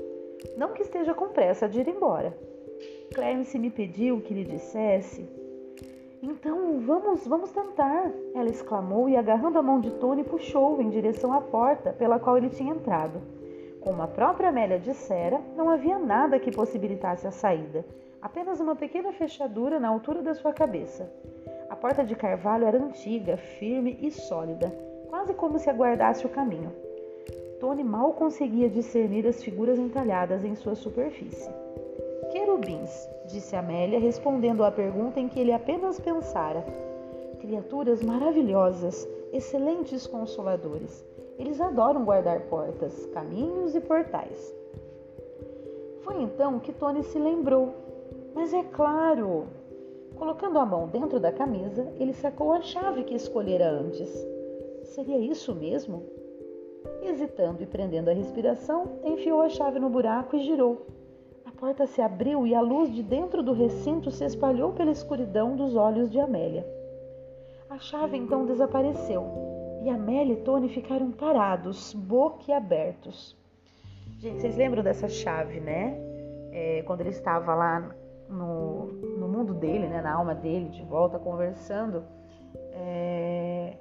Não 0.55 0.73
que 0.73 0.83
esteja 0.83 1.15
com 1.15 1.29
pressa 1.29 1.67
de 1.67 1.79
ir 1.79 1.87
embora. 1.87 2.37
Clarence 3.15 3.57
me 3.57 3.71
pediu 3.71 4.21
que 4.21 4.35
lhe 4.35 4.45
dissesse. 4.45 5.27
Então, 6.21 6.79
vamos, 6.81 7.25
vamos 7.25 7.51
tentar, 7.51 8.11
ela 8.35 8.49
exclamou 8.49 9.09
e, 9.09 9.17
agarrando 9.17 9.57
a 9.57 9.63
mão 9.63 9.79
de 9.81 9.89
Tony, 9.95 10.23
puxou-o 10.23 10.83
em 10.83 10.89
direção 10.89 11.33
à 11.33 11.41
porta 11.41 11.93
pela 11.93 12.19
qual 12.19 12.37
ele 12.37 12.49
tinha 12.49 12.73
entrado. 12.73 13.19
Como 13.85 14.01
a 14.01 14.07
própria 14.07 14.49
Amélia 14.49 14.79
dissera, 14.79 15.39
não 15.55 15.69
havia 15.69 15.99
nada 15.99 16.39
que 16.39 16.51
possibilitasse 16.51 17.27
a 17.27 17.31
saída, 17.31 17.85
apenas 18.19 18.59
uma 18.59 18.75
pequena 18.75 19.13
fechadura 19.13 19.79
na 19.79 19.87
altura 19.87 20.23
da 20.23 20.33
sua 20.33 20.51
cabeça. 20.51 21.07
A 21.69 21.75
porta 21.75 22.03
de 22.03 22.15
carvalho 22.15 22.65
era 22.65 22.79
antiga, 22.79 23.37
firme 23.37 23.95
e 24.01 24.09
sólida, 24.09 24.75
quase 25.07 25.35
como 25.35 25.59
se 25.59 25.69
aguardasse 25.69 26.25
o 26.25 26.29
caminho. 26.29 26.73
Tony 27.59 27.83
mal 27.83 28.13
conseguia 28.13 28.67
discernir 28.67 29.27
as 29.27 29.43
figuras 29.43 29.77
entalhadas 29.77 30.43
em 30.43 30.55
sua 30.55 30.73
superfície. 30.73 31.53
Querubins, 32.31 33.07
disse 33.27 33.55
Amélia, 33.55 33.99
respondendo 33.99 34.63
à 34.63 34.71
pergunta 34.71 35.19
em 35.19 35.29
que 35.29 35.39
ele 35.39 35.53
apenas 35.53 35.99
pensara. 35.99 36.65
Criaturas 37.39 38.01
maravilhosas, 38.01 39.07
excelentes 39.31 40.07
consoladores. 40.07 41.05
Eles 41.37 41.59
adoram 41.59 42.05
guardar 42.05 42.41
portas, 42.41 43.05
caminhos 43.07 43.75
e 43.75 43.81
portais. 43.81 44.55
Foi 46.01 46.21
então 46.21 46.59
que 46.59 46.71
Tony 46.71 47.03
se 47.03 47.19
lembrou. 47.19 47.73
Mas 48.33 48.53
é 48.53 48.63
claro! 48.63 49.47
Colocando 50.15 50.59
a 50.59 50.65
mão 50.65 50.87
dentro 50.87 51.19
da 51.19 51.31
camisa, 51.31 51.91
ele 51.99 52.13
sacou 52.13 52.53
a 52.53 52.61
chave 52.61 53.03
que 53.03 53.15
escolhera 53.15 53.69
antes. 53.69 54.09
Seria 54.83 55.17
isso 55.17 55.53
mesmo? 55.53 56.03
Hesitando 57.01 57.61
e 57.61 57.65
prendendo 57.65 58.09
a 58.09 58.13
respiração, 58.13 58.99
enfiou 59.03 59.41
a 59.41 59.49
chave 59.49 59.79
no 59.79 59.89
buraco 59.89 60.37
e 60.37 60.43
girou. 60.43 60.85
A 61.43 61.51
porta 61.51 61.85
se 61.85 62.01
abriu 62.01 62.47
e 62.47 62.55
a 62.55 62.61
luz 62.61 62.93
de 62.93 63.03
dentro 63.03 63.43
do 63.43 63.51
recinto 63.51 64.09
se 64.09 64.23
espalhou 64.23 64.71
pela 64.71 64.91
escuridão 64.91 65.55
dos 65.55 65.75
olhos 65.75 66.09
de 66.09 66.19
Amélia. 66.19 66.65
A 67.69 67.77
chave 67.77 68.15
então 68.15 68.45
desapareceu 68.45 69.54
e 69.85 69.89
Amélia 69.89 70.33
e 70.33 70.37
Tony 70.37 70.67
ficaram 70.67 71.11
parados, 71.11 71.93
boquiabertos. 71.93 73.37
Gente, 74.17 74.41
vocês 74.41 74.57
lembram 74.57 74.81
dessa 74.81 75.07
chave, 75.07 75.59
né? 75.59 75.95
É, 76.51 76.83
quando 76.87 77.01
ele 77.01 77.09
estava 77.09 77.53
lá 77.53 77.95
no, 78.27 78.87
no 78.87 79.27
mundo 79.27 79.53
dele, 79.53 79.87
né? 79.87 80.01
na 80.01 80.15
alma 80.15 80.33
dele, 80.33 80.69
de 80.69 80.83
volta, 80.83 81.19
conversando. 81.19 82.03
É, 82.73 83.77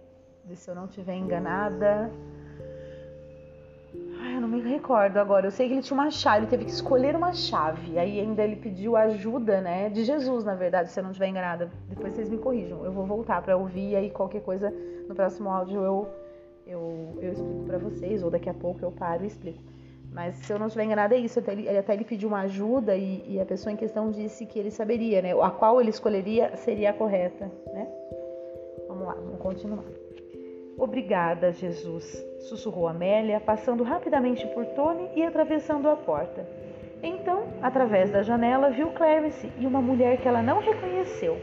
se 0.54 0.70
eu 0.70 0.75
não 0.75 0.84
estiver 0.84 1.14
enganada, 1.14 2.12
recordo 4.75 5.19
agora. 5.19 5.47
Eu 5.47 5.50
sei 5.50 5.69
que 5.69 5.75
ele 5.75 5.83
tinha 5.83 5.99
uma 5.99 6.11
chave, 6.11 6.40
ele 6.40 6.47
teve 6.47 6.64
que 6.64 6.71
escolher 6.71 7.14
uma 7.16 7.33
chave. 7.33 7.99
Aí 7.99 8.21
ainda 8.21 8.43
ele 8.43 8.57
pediu 8.57 8.97
ajuda, 8.97 9.61
né? 9.61 9.88
De 9.88 10.04
Jesus, 10.04 10.45
na 10.45 10.54
verdade, 10.54 10.90
se 10.90 10.99
eu 10.99 11.04
não 11.04 11.11
estiver 11.11 11.28
enganada. 11.28 11.71
Depois 11.88 12.14
vocês 12.14 12.28
me 12.28 12.38
corrijam. 12.38 12.85
Eu 12.85 12.93
vou 12.93 13.07
voltar 13.07 13.43
para 13.43 13.57
ouvir 13.57 13.90
e 13.90 13.97
aí 13.97 14.11
qualquer 14.11 14.43
coisa 14.43 14.73
no 15.09 15.14
próximo 15.14 15.50
áudio 15.50 15.83
eu, 15.83 16.09
eu, 16.66 17.19
eu 17.21 17.33
explico 17.33 17.64
para 17.66 17.78
vocês, 17.78 18.23
ou 18.23 18.31
daqui 18.31 18.49
a 18.49 18.54
pouco 18.54 18.85
eu 18.85 18.90
paro 18.90 19.25
e 19.25 19.26
explico. 19.26 19.62
Mas 20.12 20.37
se 20.37 20.52
eu 20.52 20.59
não 20.59 20.66
estiver 20.66 20.85
enganada, 20.85 21.14
é 21.14 21.19
isso. 21.19 21.38
Até 21.38 21.52
ele, 21.52 21.69
até 21.76 21.93
ele 21.95 22.04
pediu 22.04 22.28
uma 22.28 22.40
ajuda 22.43 22.95
e, 22.97 23.25
e, 23.26 23.40
a 23.40 23.45
pessoa 23.45 23.73
em 23.73 23.76
questão 23.76 24.11
disse 24.11 24.47
que 24.47 24.59
ele 24.59 24.71
saberia, 24.71 25.21
né? 25.21 25.33
A 25.40 25.50
qual 25.50 25.81
ele 25.81 25.90
escolheria 25.90 26.57
seria 26.57 26.90
a 26.90 26.93
correta, 26.93 27.50
né? 27.73 27.88
Vamos 28.87 29.07
lá, 29.07 29.14
vamos 29.14 29.40
continuar. 29.40 30.03
Obrigada, 30.76 31.52
Jesus, 31.52 32.04
sussurrou 32.40 32.88
Amélia, 32.88 33.40
passando 33.40 33.85
rapidamente 33.85 34.47
por 34.49 34.66
Tony 34.66 35.09
e 35.14 35.23
atravessando 35.23 35.88
a 35.88 35.97
porta. 35.97 36.47
Então, 37.02 37.45
através 37.62 38.11
da 38.11 38.23
janela, 38.23 38.71
viu 38.71 38.90
Clarence 38.93 39.52
e 39.59 39.66
uma 39.66 39.81
mulher 39.81 40.19
que 40.19 40.26
ela 40.26 40.43
não 40.43 40.61
reconheceu. 40.61 41.38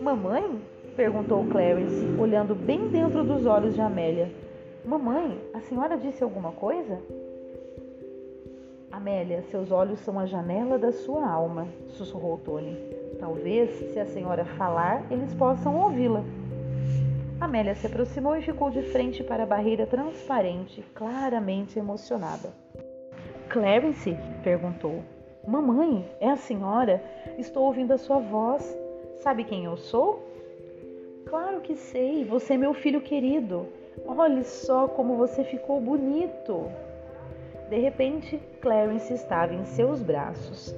Mamãe? 0.00 0.60
perguntou 0.96 1.44
Clarence, 1.46 2.06
olhando 2.18 2.54
bem 2.54 2.88
dentro 2.88 3.24
dos 3.24 3.46
olhos 3.46 3.74
de 3.74 3.80
Amélia. 3.80 4.30
Mamãe, 4.84 5.40
a 5.52 5.60
senhora 5.60 5.96
disse 5.96 6.22
alguma 6.22 6.52
coisa? 6.52 7.00
Amélia, 8.92 9.42
seus 9.50 9.72
olhos 9.72 9.98
são 10.00 10.20
a 10.20 10.24
janela 10.24 10.78
da 10.78 10.92
sua 10.92 11.28
alma, 11.28 11.66
sussurrou 11.88 12.38
Tony. 12.38 12.76
Talvez, 13.18 13.70
se 13.92 13.98
a 13.98 14.06
senhora 14.06 14.44
falar, 14.44 15.04
eles 15.10 15.34
possam 15.34 15.76
ouvi-la. 15.80 16.22
Amélia 17.40 17.74
se 17.74 17.86
aproximou 17.86 18.36
e 18.36 18.42
ficou 18.42 18.70
de 18.70 18.82
frente 18.82 19.22
para 19.22 19.42
a 19.42 19.46
barreira 19.46 19.86
transparente, 19.86 20.82
claramente 20.94 21.78
emocionada. 21.78 22.52
Clarence? 23.48 24.16
perguntou. 24.42 25.02
Mamãe, 25.46 26.08
é 26.20 26.30
a 26.30 26.36
senhora? 26.36 27.02
Estou 27.36 27.64
ouvindo 27.64 27.92
a 27.92 27.98
sua 27.98 28.18
voz. 28.18 28.76
Sabe 29.16 29.44
quem 29.44 29.64
eu 29.64 29.76
sou? 29.76 30.22
Claro 31.26 31.60
que 31.60 31.74
sei, 31.74 32.24
você 32.24 32.54
é 32.54 32.56
meu 32.56 32.72
filho 32.72 33.00
querido. 33.00 33.66
Olhe 34.06 34.44
só 34.44 34.88
como 34.88 35.16
você 35.16 35.44
ficou 35.44 35.80
bonito. 35.80 36.70
De 37.68 37.78
repente, 37.78 38.40
Clarence 38.60 39.12
estava 39.12 39.54
em 39.54 39.64
seus 39.64 40.00
braços. 40.02 40.74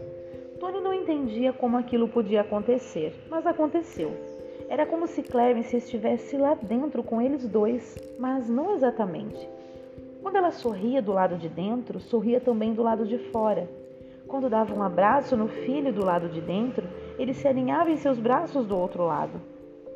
Tony 0.58 0.80
não 0.80 0.94
entendia 0.94 1.52
como 1.52 1.76
aquilo 1.76 2.08
podia 2.08 2.40
acontecer, 2.40 3.14
mas 3.28 3.46
aconteceu. 3.46 4.35
Era 4.68 4.84
como 4.84 5.06
se 5.06 5.22
Clarence 5.22 5.76
estivesse 5.76 6.36
lá 6.36 6.54
dentro 6.54 7.02
com 7.02 7.22
eles 7.22 7.46
dois, 7.46 7.96
mas 8.18 8.48
não 8.48 8.74
exatamente. 8.74 9.48
Quando 10.22 10.36
ela 10.36 10.50
sorria 10.50 11.00
do 11.00 11.12
lado 11.12 11.36
de 11.36 11.48
dentro, 11.48 12.00
sorria 12.00 12.40
também 12.40 12.74
do 12.74 12.82
lado 12.82 13.06
de 13.06 13.16
fora. 13.30 13.68
Quando 14.26 14.50
dava 14.50 14.74
um 14.74 14.82
abraço 14.82 15.36
no 15.36 15.46
filho 15.46 15.92
do 15.92 16.04
lado 16.04 16.28
de 16.28 16.40
dentro, 16.40 16.84
ele 17.16 17.32
se 17.32 17.46
alinhava 17.46 17.92
em 17.92 17.96
seus 17.96 18.18
braços 18.18 18.66
do 18.66 18.76
outro 18.76 19.06
lado. 19.06 19.40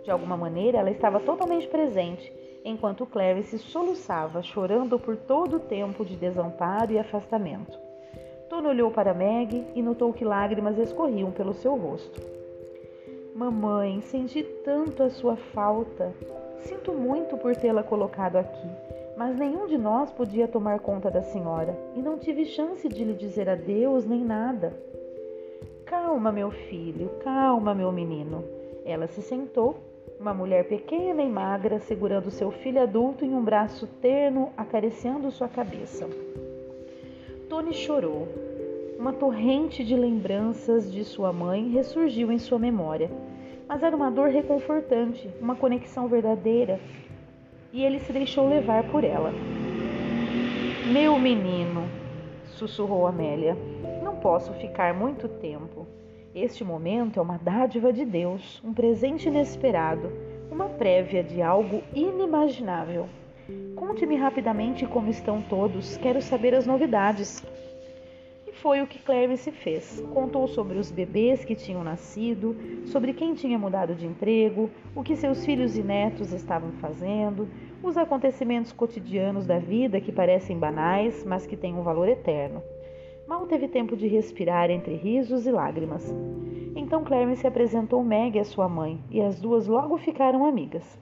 De 0.05 0.11
alguma 0.11 0.37
maneira, 0.37 0.79
ela 0.79 0.91
estava 0.91 1.19
totalmente 1.19 1.67
presente, 1.67 2.33
enquanto 2.65 3.07
Clarice 3.07 3.59
soluçava, 3.59 4.41
chorando 4.41 5.01
por 5.01 5.17
todo 5.17 5.57
o 5.57 5.61
tempo 5.61 6.05
de 6.05 6.15
desamparo 6.15 6.93
e 6.93 6.99
afastamento. 6.99 7.77
Tony 8.49 8.69
olhou 8.69 8.91
para 8.93 9.13
Meg 9.13 9.67
e 9.75 9.83
notou 9.83 10.13
que 10.13 10.25
lágrimas 10.25 10.79
escorriam 10.79 11.33
pelo 11.33 11.55
seu 11.55 11.75
rosto. 11.75 12.40
Mamãe, 13.35 14.01
senti 14.03 14.43
tanto 14.43 15.03
a 15.03 15.11
sua 15.11 15.37
falta. 15.37 16.13
Sinto 16.61 16.93
muito 16.93 17.37
por 17.37 17.57
tê-la 17.57 17.83
colocado 17.83 18.37
aqui 18.37 18.91
mas 19.21 19.37
nenhum 19.37 19.67
de 19.67 19.77
nós 19.77 20.11
podia 20.11 20.49
tomar 20.49 20.81
conta 20.81 21.11
da 21.11 21.21
senhora 21.21 21.79
e 21.95 22.01
não 22.01 22.17
tive 22.17 22.47
chance 22.47 22.89
de 22.89 23.05
lhe 23.05 23.13
dizer 23.13 23.51
adeus 23.51 24.07
nem 24.07 24.25
nada. 24.25 24.73
Calma, 25.85 26.33
meu 26.33 26.51
filho, 26.51 27.11
calma, 27.23 27.75
meu 27.75 27.93
menino. 27.93 28.43
Ela 28.83 29.07
se 29.09 29.21
sentou, 29.21 29.77
uma 30.19 30.33
mulher 30.33 30.67
pequena 30.67 31.21
e 31.21 31.29
magra, 31.29 31.81
segurando 31.81 32.31
seu 32.31 32.51
filho 32.51 32.81
adulto 32.81 33.23
em 33.23 33.35
um 33.35 33.45
braço 33.45 33.87
terno, 34.01 34.55
acariciando 34.57 35.31
sua 35.31 35.49
cabeça. 35.49 36.09
Tony 37.47 37.75
chorou. 37.75 38.27
Uma 39.01 39.15
torrente 39.15 39.83
de 39.83 39.97
lembranças 39.97 40.93
de 40.93 41.05
sua 41.05 41.33
mãe 41.33 41.71
ressurgiu 41.71 42.31
em 42.31 42.37
sua 42.37 42.59
memória, 42.59 43.11
mas 43.67 43.83
era 43.83 43.97
uma 43.97 44.11
dor 44.11 44.29
reconfortante, 44.29 45.27
uma 45.41 45.57
conexão 45.57 46.07
verdadeira 46.07 46.79
e 47.73 47.83
ele 47.83 47.99
se 48.01 48.13
deixou 48.13 48.47
levar 48.47 48.85
por 48.91 49.03
ela. 49.03 49.33
Meu 50.93 51.19
menino, 51.19 51.89
sussurrou 52.45 53.07
Amélia, 53.07 53.57
não 54.05 54.17
posso 54.17 54.53
ficar 54.53 54.93
muito 54.93 55.27
tempo. 55.29 55.87
Este 56.35 56.63
momento 56.63 57.19
é 57.19 57.23
uma 57.23 57.39
dádiva 57.39 57.95
de 57.95 58.05
Deus, 58.05 58.61
um 58.63 58.75
presente 58.75 59.29
inesperado, 59.29 60.13
uma 60.53 60.67
prévia 60.67 61.25
de 61.25 61.41
algo 61.41 61.83
inimaginável. 61.95 63.09
Conte-me 63.75 64.17
rapidamente 64.17 64.87
como 64.87 65.09
estão 65.09 65.41
todos, 65.41 65.97
quero 65.97 66.21
saber 66.21 66.55
as 66.55 66.67
novidades. 66.67 67.43
Foi 68.61 68.83
o 68.83 68.87
que 68.87 68.99
Clarice 68.99 69.51
fez. 69.51 70.05
Contou 70.13 70.47
sobre 70.47 70.77
os 70.77 70.91
bebês 70.91 71.45
que 71.47 71.55
tinham 71.55 71.83
nascido, 71.83 72.55
sobre 72.85 73.15
quem 73.15 73.33
tinha 73.33 73.59
mudado 73.59 73.95
de 73.95 74.07
emprego, 74.07 74.69
o 74.95 75.03
que 75.03 75.17
seus 75.17 75.47
filhos 75.47 75.79
e 75.79 75.83
netos 75.83 76.31
estavam 76.31 76.71
fazendo, 76.73 77.49
os 77.83 77.97
acontecimentos 77.97 78.71
cotidianos 78.71 79.47
da 79.47 79.59
vida 79.59 79.99
que 79.99 80.13
parecem 80.13 80.59
banais, 80.59 81.25
mas 81.25 81.47
que 81.47 81.57
têm 81.57 81.75
um 81.75 81.83
valor 81.83 82.07
eterno. 82.07 82.63
Mal 83.27 83.47
teve 83.47 83.67
tempo 83.67 83.97
de 83.97 84.07
respirar 84.07 84.71
entre 84.71 84.95
risos 84.95 85.47
e 85.47 85.51
lágrimas. 85.51 86.15
Então 86.77 87.03
Clarence 87.03 87.47
apresentou 87.47 88.05
Meg 88.05 88.39
à 88.39 88.45
sua 88.45 88.69
mãe 88.69 89.03
e 89.11 89.23
as 89.23 89.41
duas 89.41 89.67
logo 89.67 89.97
ficaram 89.97 90.45
amigas. 90.45 91.01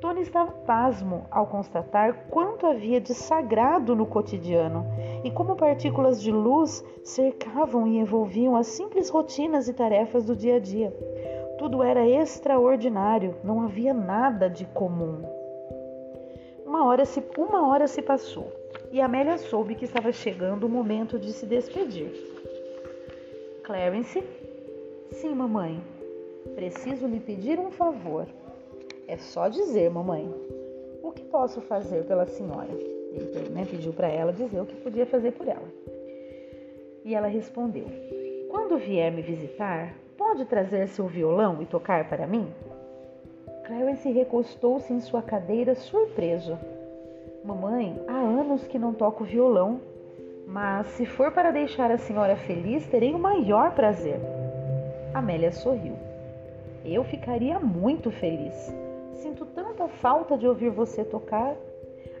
Tony 0.00 0.20
estava 0.20 0.52
pasmo 0.52 1.26
ao 1.30 1.46
constatar 1.46 2.26
quanto 2.28 2.66
havia 2.66 3.00
de 3.00 3.14
sagrado 3.14 3.96
no 3.96 4.06
cotidiano 4.06 4.86
e 5.24 5.30
como 5.30 5.56
partículas 5.56 6.20
de 6.20 6.30
luz 6.30 6.84
cercavam 7.02 7.86
e 7.86 7.98
envolviam 7.98 8.56
as 8.56 8.66
simples 8.66 9.08
rotinas 9.08 9.68
e 9.68 9.72
tarefas 9.72 10.24
do 10.24 10.36
dia 10.36 10.56
a 10.56 10.58
dia. 10.58 10.90
Tudo 11.58 11.82
era 11.82 12.06
extraordinário, 12.06 13.36
não 13.42 13.62
havia 13.62 13.94
nada 13.94 14.50
de 14.50 14.66
comum. 14.66 15.22
Uma 16.66 16.84
hora 16.84 17.06
se, 17.06 17.24
uma 17.38 17.68
hora 17.68 17.86
se 17.86 18.02
passou 18.02 18.52
e 18.92 19.00
Amélia 19.00 19.38
soube 19.38 19.74
que 19.74 19.84
estava 19.84 20.12
chegando 20.12 20.64
o 20.64 20.68
momento 20.68 21.18
de 21.18 21.32
se 21.32 21.46
despedir. 21.46 22.12
Clarence? 23.64 24.22
Sim, 25.10 25.34
mamãe. 25.34 25.82
Preciso 26.54 27.06
lhe 27.06 27.18
pedir 27.18 27.58
um 27.58 27.70
favor. 27.70 28.26
É 29.08 29.16
só 29.16 29.48
dizer, 29.48 29.88
mamãe. 29.90 30.28
O 31.02 31.12
que 31.12 31.22
posso 31.24 31.60
fazer 31.60 32.04
pela 32.04 32.26
senhora? 32.26 32.68
Ele 33.12 33.48
né, 33.50 33.64
pediu 33.70 33.92
para 33.92 34.08
ela 34.08 34.32
dizer 34.32 34.60
o 34.60 34.66
que 34.66 34.74
podia 34.76 35.06
fazer 35.06 35.32
por 35.32 35.46
ela. 35.46 35.66
E 37.04 37.14
ela 37.14 37.28
respondeu: 37.28 37.86
Quando 38.50 38.76
vier 38.76 39.12
me 39.12 39.22
visitar, 39.22 39.94
pode 40.18 40.44
trazer 40.44 40.88
seu 40.88 41.06
violão 41.06 41.62
e 41.62 41.66
tocar 41.66 42.08
para 42.08 42.26
mim? 42.26 42.48
Clarence 43.64 44.10
recostou-se 44.10 44.92
em 44.92 45.00
sua 45.00 45.22
cadeira 45.22 45.74
surpreso. 45.74 46.58
Mamãe, 47.44 48.00
há 48.08 48.18
anos 48.18 48.66
que 48.66 48.78
não 48.78 48.92
toco 48.92 49.24
violão, 49.24 49.80
mas 50.46 50.86
se 50.88 51.06
for 51.06 51.30
para 51.30 51.52
deixar 51.52 51.90
a 51.90 51.98
senhora 51.98 52.36
feliz, 52.36 52.86
terei 52.88 53.14
o 53.14 53.18
maior 53.18 53.72
prazer. 53.74 54.20
Amélia 55.14 55.52
sorriu. 55.52 55.94
Eu 56.84 57.02
ficaria 57.04 57.58
muito 57.58 58.10
feliz. 58.10 58.72
Sinto 59.16 59.46
tanta 59.46 59.88
falta 59.88 60.36
de 60.36 60.46
ouvir 60.46 60.70
você 60.70 61.04
tocar. 61.04 61.56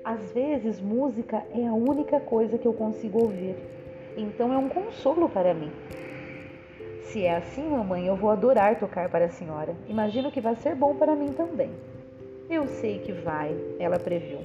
Às 0.04 0.32
vezes, 0.32 0.80
música 0.80 1.44
é 1.52 1.66
a 1.66 1.74
única 1.74 2.20
coisa 2.20 2.56
que 2.56 2.66
eu 2.66 2.72
consigo 2.72 3.22
ouvir, 3.22 3.56
então 4.16 4.52
é 4.52 4.56
um 4.56 4.68
consolo 4.68 5.28
para 5.28 5.52
mim. 5.52 5.70
Se 7.02 7.24
é 7.24 7.36
assim, 7.36 7.68
mamãe, 7.68 8.06
eu 8.06 8.16
vou 8.16 8.30
adorar 8.30 8.78
tocar 8.78 9.08
para 9.08 9.26
a 9.26 9.30
senhora. 9.30 9.74
Imagino 9.88 10.30
que 10.30 10.40
vai 10.40 10.54
ser 10.56 10.74
bom 10.74 10.94
para 10.94 11.14
mim 11.14 11.32
também. 11.32 11.70
Eu 12.48 12.66
sei 12.66 13.00
que 13.00 13.12
vai, 13.12 13.56
ela 13.78 13.98
previu. 13.98 14.38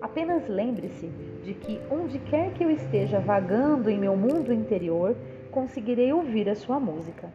Apenas 0.00 0.48
lembre-se 0.48 1.06
de 1.42 1.54
que 1.54 1.80
onde 1.90 2.18
quer 2.18 2.52
que 2.52 2.64
eu 2.64 2.70
esteja 2.70 3.20
vagando 3.20 3.90
em 3.90 3.98
meu 3.98 4.16
mundo 4.16 4.52
interior, 4.52 5.16
conseguirei 5.50 6.12
ouvir 6.12 6.48
a 6.48 6.54
sua 6.54 6.80
música. 6.80 7.32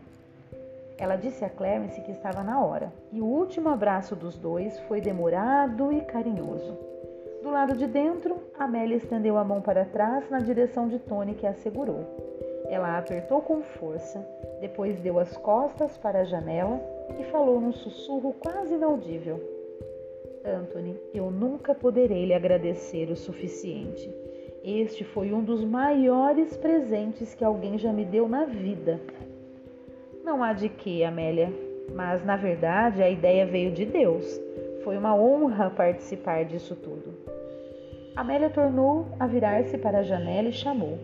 Ela 0.99 1.15
disse 1.15 1.45
a 1.45 1.49
Clarence 1.49 2.01
que 2.01 2.11
estava 2.11 2.43
na 2.43 2.61
hora, 2.61 2.91
e 3.09 3.21
o 3.21 3.25
último 3.25 3.69
abraço 3.69 4.17
dos 4.17 4.37
dois 4.37 4.77
foi 4.81 4.99
demorado 4.99 5.93
e 5.93 6.01
carinhoso. 6.01 6.77
Do 7.41 7.49
lado 7.49 7.73
de 7.73 7.87
dentro, 7.87 8.37
Amélia 8.59 8.97
estendeu 8.97 9.37
a 9.37 9.43
mão 9.45 9.61
para 9.61 9.85
trás 9.85 10.29
na 10.29 10.39
direção 10.39 10.89
de 10.89 10.99
Tony, 10.99 11.35
que 11.35 11.47
a 11.47 11.53
segurou. 11.53 12.05
Ela 12.67 12.89
a 12.89 12.97
apertou 12.97 13.41
com 13.41 13.61
força, 13.61 14.19
depois 14.59 14.99
deu 14.99 15.17
as 15.17 15.37
costas 15.37 15.97
para 15.97 16.19
a 16.19 16.25
janela 16.25 16.81
e 17.17 17.23
falou 17.31 17.61
num 17.61 17.71
sussurro 17.71 18.33
quase 18.33 18.73
inaudível: 18.73 19.41
Anthony, 20.43 20.99
eu 21.13 21.31
nunca 21.31 21.73
poderei 21.73 22.25
lhe 22.25 22.33
agradecer 22.33 23.09
o 23.09 23.15
suficiente. 23.15 24.13
Este 24.61 25.05
foi 25.05 25.31
um 25.31 25.41
dos 25.41 25.63
maiores 25.63 26.57
presentes 26.57 27.33
que 27.33 27.45
alguém 27.45 27.77
já 27.77 27.93
me 27.93 28.03
deu 28.03 28.27
na 28.27 28.43
vida 28.43 28.99
não 30.29 30.43
há 30.43 30.53
de 30.53 30.69
que, 30.69 31.03
Amélia, 31.03 31.51
mas 31.95 32.23
na 32.23 32.35
verdade 32.35 33.01
a 33.01 33.09
ideia 33.09 33.47
veio 33.47 33.71
de 33.71 33.83
Deus. 33.83 34.39
Foi 34.83 34.95
uma 34.95 35.15
honra 35.15 35.71
participar 35.71 36.45
disso 36.45 36.75
tudo. 36.75 37.15
Amélia 38.15 38.47
tornou 38.47 39.07
a 39.19 39.25
virar-se 39.25 39.75
para 39.79 39.97
a 39.97 40.03
janela 40.03 40.49
e 40.49 40.53
chamou: 40.53 40.99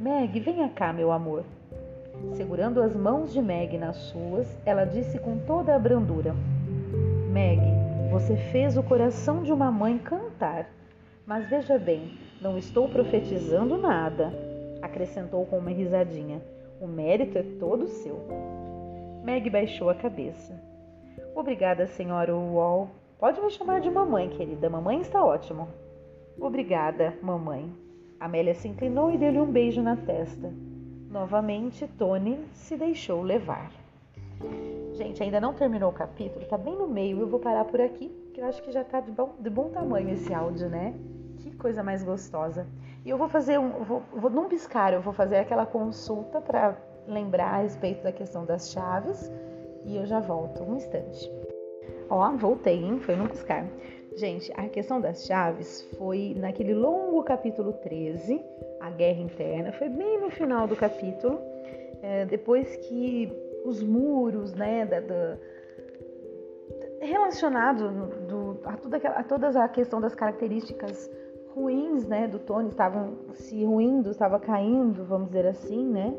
Meg, 0.00 0.40
venha 0.40 0.68
cá, 0.68 0.92
meu 0.92 1.12
amor. 1.12 1.44
Segurando 2.32 2.82
as 2.82 2.92
mãos 2.92 3.32
de 3.32 3.40
Meg 3.40 3.78
nas 3.78 3.96
suas, 3.96 4.58
ela 4.66 4.84
disse 4.84 5.20
com 5.20 5.38
toda 5.38 5.72
a 5.72 5.78
brandura: 5.78 6.34
Meg, 7.30 7.60
você 8.10 8.36
fez 8.36 8.76
o 8.76 8.82
coração 8.82 9.44
de 9.44 9.52
uma 9.52 9.70
mãe 9.70 9.96
cantar. 9.96 10.68
Mas 11.24 11.48
veja 11.48 11.78
bem, 11.78 12.18
não 12.40 12.58
estou 12.58 12.88
profetizando 12.88 13.78
nada, 13.78 14.32
acrescentou 14.82 15.46
com 15.46 15.58
uma 15.58 15.70
risadinha. 15.70 16.42
O 16.80 16.86
mérito 16.86 17.36
é 17.36 17.42
todo 17.58 17.86
seu. 17.86 18.18
Meg 19.22 19.50
baixou 19.50 19.90
a 19.90 19.94
cabeça. 19.94 20.58
Obrigada, 21.34 21.86
senhora 21.86 22.34
Wall. 22.34 22.88
Pode 23.18 23.38
me 23.38 23.50
chamar 23.50 23.82
de 23.82 23.90
mamãe, 23.90 24.30
querida. 24.30 24.70
Mamãe 24.70 25.02
está 25.02 25.22
ótimo. 25.22 25.68
Obrigada, 26.40 27.12
mamãe. 27.20 27.70
Amélia 28.18 28.54
se 28.54 28.66
inclinou 28.66 29.12
e 29.12 29.18
deu-lhe 29.18 29.38
um 29.38 29.52
beijo 29.52 29.82
na 29.82 29.94
testa. 29.94 30.50
Novamente, 31.10 31.86
Tony 31.98 32.38
se 32.54 32.78
deixou 32.78 33.20
levar. 33.20 33.70
Gente, 34.94 35.22
ainda 35.22 35.38
não 35.38 35.52
terminou 35.52 35.90
o 35.90 35.94
capítulo, 35.94 36.46
tá 36.46 36.56
bem 36.56 36.74
no 36.74 36.88
meio. 36.88 37.20
Eu 37.20 37.28
vou 37.28 37.40
parar 37.40 37.66
por 37.66 37.80
aqui, 37.80 38.08
que 38.32 38.40
eu 38.40 38.46
acho 38.46 38.62
que 38.62 38.72
já 38.72 38.82
tá 38.82 39.00
de 39.00 39.10
bom, 39.10 39.34
de 39.38 39.50
bom 39.50 39.68
tamanho 39.68 40.08
esse 40.08 40.32
áudio, 40.32 40.70
né? 40.70 40.94
Coisa 41.60 41.82
mais 41.82 42.02
gostosa. 42.02 42.66
E 43.04 43.10
eu 43.10 43.18
vou 43.18 43.28
fazer 43.28 43.58
um, 43.58 43.84
vou, 43.84 44.02
vou 44.12 44.30
num 44.30 44.48
piscar, 44.48 44.92
eu 44.92 45.00
vou 45.00 45.12
fazer 45.12 45.36
aquela 45.36 45.66
consulta 45.66 46.40
para 46.40 46.76
lembrar 47.06 47.54
a 47.54 47.62
respeito 47.62 48.02
da 48.02 48.12
questão 48.12 48.44
das 48.44 48.70
chaves 48.70 49.30
e 49.84 49.96
eu 49.96 50.06
já 50.06 50.20
volto 50.20 50.62
um 50.62 50.76
instante. 50.76 51.30
Ó, 52.08 52.30
voltei, 52.36 52.82
hein? 52.82 52.98
Foi 53.00 53.14
num 53.14 53.26
piscar. 53.26 53.66
Gente, 54.16 54.50
a 54.56 54.68
questão 54.68 55.00
das 55.00 55.26
chaves 55.26 55.82
foi 55.96 56.34
naquele 56.36 56.74
longo 56.74 57.22
capítulo 57.22 57.74
13, 57.74 58.42
a 58.80 58.90
guerra 58.90 59.20
interna, 59.20 59.72
foi 59.72 59.88
bem 59.88 60.20
no 60.20 60.30
final 60.30 60.66
do 60.66 60.74
capítulo, 60.74 61.38
é, 62.02 62.24
depois 62.24 62.74
que 62.76 63.32
os 63.64 63.82
muros, 63.82 64.52
né, 64.54 64.84
da, 64.84 65.00
da 65.00 65.38
relacionado 67.00 67.90
do, 68.26 68.60
a, 68.64 68.76
toda, 68.76 68.96
a 68.96 69.22
toda 69.22 69.64
a 69.64 69.68
questão 69.68 70.00
das 70.00 70.14
características 70.14 71.10
ruins, 71.54 72.06
né, 72.06 72.28
do 72.28 72.38
Tony 72.38 72.68
estavam 72.68 73.14
se 73.34 73.64
ruindo, 73.64 74.10
estava 74.10 74.38
caindo, 74.38 75.04
vamos 75.04 75.28
dizer 75.28 75.46
assim, 75.46 75.86
né? 75.86 76.14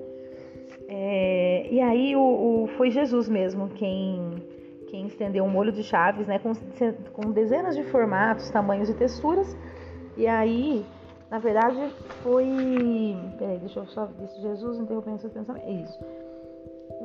É, 0.87 1.67
e 1.71 1.79
aí 1.79 2.15
o, 2.15 2.19
o, 2.63 2.67
foi 2.77 2.91
Jesus 2.91 3.29
mesmo 3.29 3.69
quem 3.69 4.43
quem 4.91 5.07
estendeu 5.07 5.45
um 5.45 5.49
molho 5.49 5.71
de 5.71 5.83
chaves, 5.83 6.27
né, 6.27 6.37
com, 6.37 6.51
com 7.13 7.31
dezenas 7.31 7.77
de 7.77 7.83
formatos, 7.85 8.49
tamanhos 8.49 8.89
e 8.89 8.93
texturas. 8.93 9.55
E 10.17 10.27
aí, 10.27 10.85
na 11.29 11.39
verdade, 11.39 11.79
foi. 12.21 12.45
Peraí, 13.39 13.57
deixa 13.59 13.79
eu 13.79 13.85
só. 13.85 14.05
Disse 14.19 14.41
Jesus 14.41 14.77
interrompendo 14.77 15.19
seu 15.19 15.29
pensamento. 15.29 15.65
É 15.65 15.71
isso. 15.71 15.97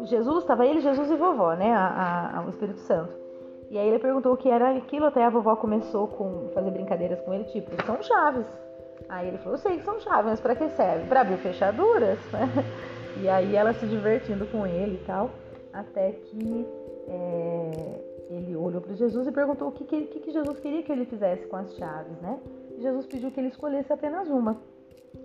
Jesus, 0.07 0.39
estava 0.39 0.67
ele, 0.67 0.81
Jesus 0.81 1.09
e 1.11 1.17
vovó, 1.17 1.55
né? 1.55 1.73
A, 1.73 2.39
a, 2.39 2.45
o 2.45 2.49
Espírito 2.51 2.81
Santo. 2.81 3.26
E 3.71 3.79
aí 3.79 3.89
ele 3.89 3.99
perguntou 3.99 4.33
o 4.33 4.37
que 4.37 4.49
era 4.49 4.77
aquilo, 4.77 5.07
até 5.07 5.25
a 5.25 5.31
vovó 5.31 5.57
começou 5.57 6.07
com 6.09 6.51
fazer 6.55 6.71
brincadeiras 6.71 7.21
com 7.23 7.35
ele, 7.35 7.45
tipo, 7.45 7.71
são 7.85 8.01
chaves. 8.03 8.47
Aí 9.09 9.29
ele 9.29 9.39
falou, 9.39 9.55
eu 9.55 9.59
sei 9.59 9.79
que 9.79 9.85
são 9.85 10.01
chaves, 10.01 10.31
mas 10.31 10.41
para 10.41 10.55
que 10.55 10.69
serve? 10.71 11.07
Para 11.09 11.21
abrir 11.21 11.39
fechaduras, 11.39 12.19
né? 12.33 12.49
E 13.19 13.31
aí 13.31 13.57
ela 13.57 13.73
se 13.73 13.87
divertindo 13.87 14.47
com 14.49 14.67
ele 14.67 14.97
e 14.97 15.07
tal, 15.07 15.31
até 15.73 16.13
que 16.13 16.67
é, 17.09 18.05
ele 18.29 18.55
olhou 18.55 18.83
para 18.83 18.93
Jesus 18.93 19.27
e 19.27 19.33
perguntou 19.33 19.69
o 19.69 19.73
que, 19.73 19.85
que, 19.85 20.21
que, 20.21 20.31
Jesus 20.31 20.61
queria 20.61 20.83
que 20.83 20.93
ele 20.93 21.07
fizesse 21.07 21.47
com 21.47 21.57
as 21.57 21.75
chaves, 21.77 22.21
né? 22.21 22.39
E 22.77 22.83
Jesus 22.83 23.07
pediu 23.07 23.31
que 23.31 23.41
ele 23.41 23.49
escolhesse 23.49 23.91
apenas 23.91 24.29
uma. 24.29 24.59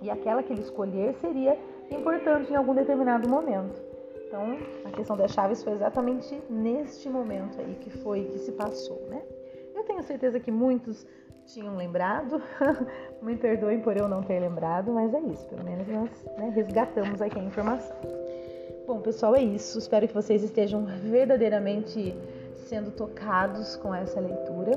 E 0.01 0.09
aquela 0.09 0.41
que 0.41 0.53
ele 0.53 0.61
escolher 0.61 1.15
seria 1.15 1.57
importante 1.89 2.51
em 2.51 2.55
algum 2.55 2.73
determinado 2.73 3.27
momento. 3.27 3.90
Então, 4.31 4.57
a 4.85 4.91
questão 4.91 5.17
das 5.17 5.31
chaves 5.33 5.61
foi 5.61 5.73
exatamente 5.73 6.41
neste 6.49 7.09
momento 7.09 7.59
aí 7.59 7.75
que 7.81 7.89
foi 7.89 8.23
que 8.23 8.39
se 8.39 8.53
passou, 8.53 9.05
né? 9.09 9.21
Eu 9.75 9.83
tenho 9.83 10.01
certeza 10.03 10.39
que 10.39 10.49
muitos 10.49 11.05
tinham 11.47 11.75
lembrado. 11.75 12.41
Me 13.21 13.35
perdoem 13.35 13.81
por 13.81 13.97
eu 13.97 14.07
não 14.07 14.23
ter 14.23 14.39
lembrado, 14.39 14.93
mas 14.93 15.13
é 15.13 15.19
isso. 15.19 15.45
Pelo 15.49 15.65
menos 15.65 15.85
nós 15.85 16.09
né, 16.37 16.49
resgatamos 16.55 17.21
aqui 17.21 17.37
a 17.37 17.43
informação. 17.43 17.93
Bom, 18.87 19.01
pessoal, 19.01 19.35
é 19.35 19.43
isso. 19.43 19.77
Espero 19.77 20.07
que 20.07 20.13
vocês 20.13 20.41
estejam 20.41 20.85
verdadeiramente 20.85 22.15
sendo 22.55 22.89
tocados 22.91 23.75
com 23.75 23.93
essa 23.93 24.21
leitura. 24.21 24.71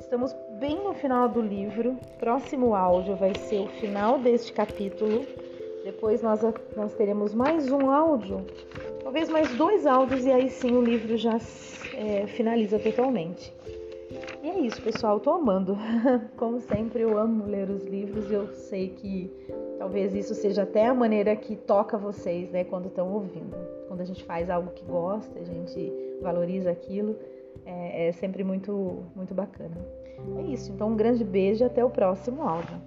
Estamos 0.00 0.34
bem 0.58 0.82
no 0.82 0.94
final 0.94 1.28
do 1.28 1.40
livro. 1.40 1.96
Próximo 2.18 2.74
áudio 2.74 3.14
vai 3.14 3.36
ser 3.36 3.60
o 3.60 3.68
final 3.68 4.18
deste 4.18 4.52
capítulo. 4.52 5.24
Depois 5.84 6.22
nós, 6.22 6.40
nós 6.76 6.94
teremos 6.94 7.34
mais 7.34 7.70
um 7.70 7.90
áudio, 7.90 8.44
talvez 9.02 9.28
mais 9.28 9.50
dois 9.56 9.86
áudios, 9.86 10.24
e 10.26 10.30
aí 10.30 10.50
sim 10.50 10.76
o 10.76 10.82
livro 10.82 11.16
já 11.16 11.38
é, 11.94 12.26
finaliza 12.26 12.78
totalmente. 12.78 13.52
E 14.42 14.48
é 14.48 14.58
isso, 14.60 14.82
pessoal. 14.82 15.16
Eu 15.16 15.20
tô 15.20 15.30
amando. 15.30 15.76
Como 16.36 16.60
sempre, 16.60 17.02
eu 17.02 17.16
amo 17.16 17.46
ler 17.46 17.70
os 17.70 17.84
livros 17.84 18.30
e 18.30 18.34
eu 18.34 18.48
sei 18.48 18.88
que 18.88 19.30
talvez 19.78 20.14
isso 20.14 20.34
seja 20.34 20.62
até 20.62 20.86
a 20.86 20.94
maneira 20.94 21.34
que 21.36 21.56
toca 21.56 21.96
vocês, 21.96 22.50
né, 22.50 22.64
quando 22.64 22.86
estão 22.86 23.12
ouvindo. 23.12 23.56
Quando 23.88 24.00
a 24.00 24.04
gente 24.04 24.24
faz 24.24 24.50
algo 24.50 24.70
que 24.72 24.84
gosta, 24.84 25.38
a 25.38 25.44
gente 25.44 25.92
valoriza 26.20 26.70
aquilo, 26.70 27.16
é, 27.64 28.08
é 28.08 28.12
sempre 28.12 28.42
muito, 28.42 29.04
muito 29.14 29.34
bacana. 29.34 29.76
É 30.38 30.42
isso. 30.42 30.72
Então, 30.72 30.88
um 30.88 30.96
grande 30.96 31.24
beijo 31.24 31.64
e 31.64 31.66
até 31.66 31.84
o 31.84 31.90
próximo 31.90 32.42
áudio. 32.42 32.80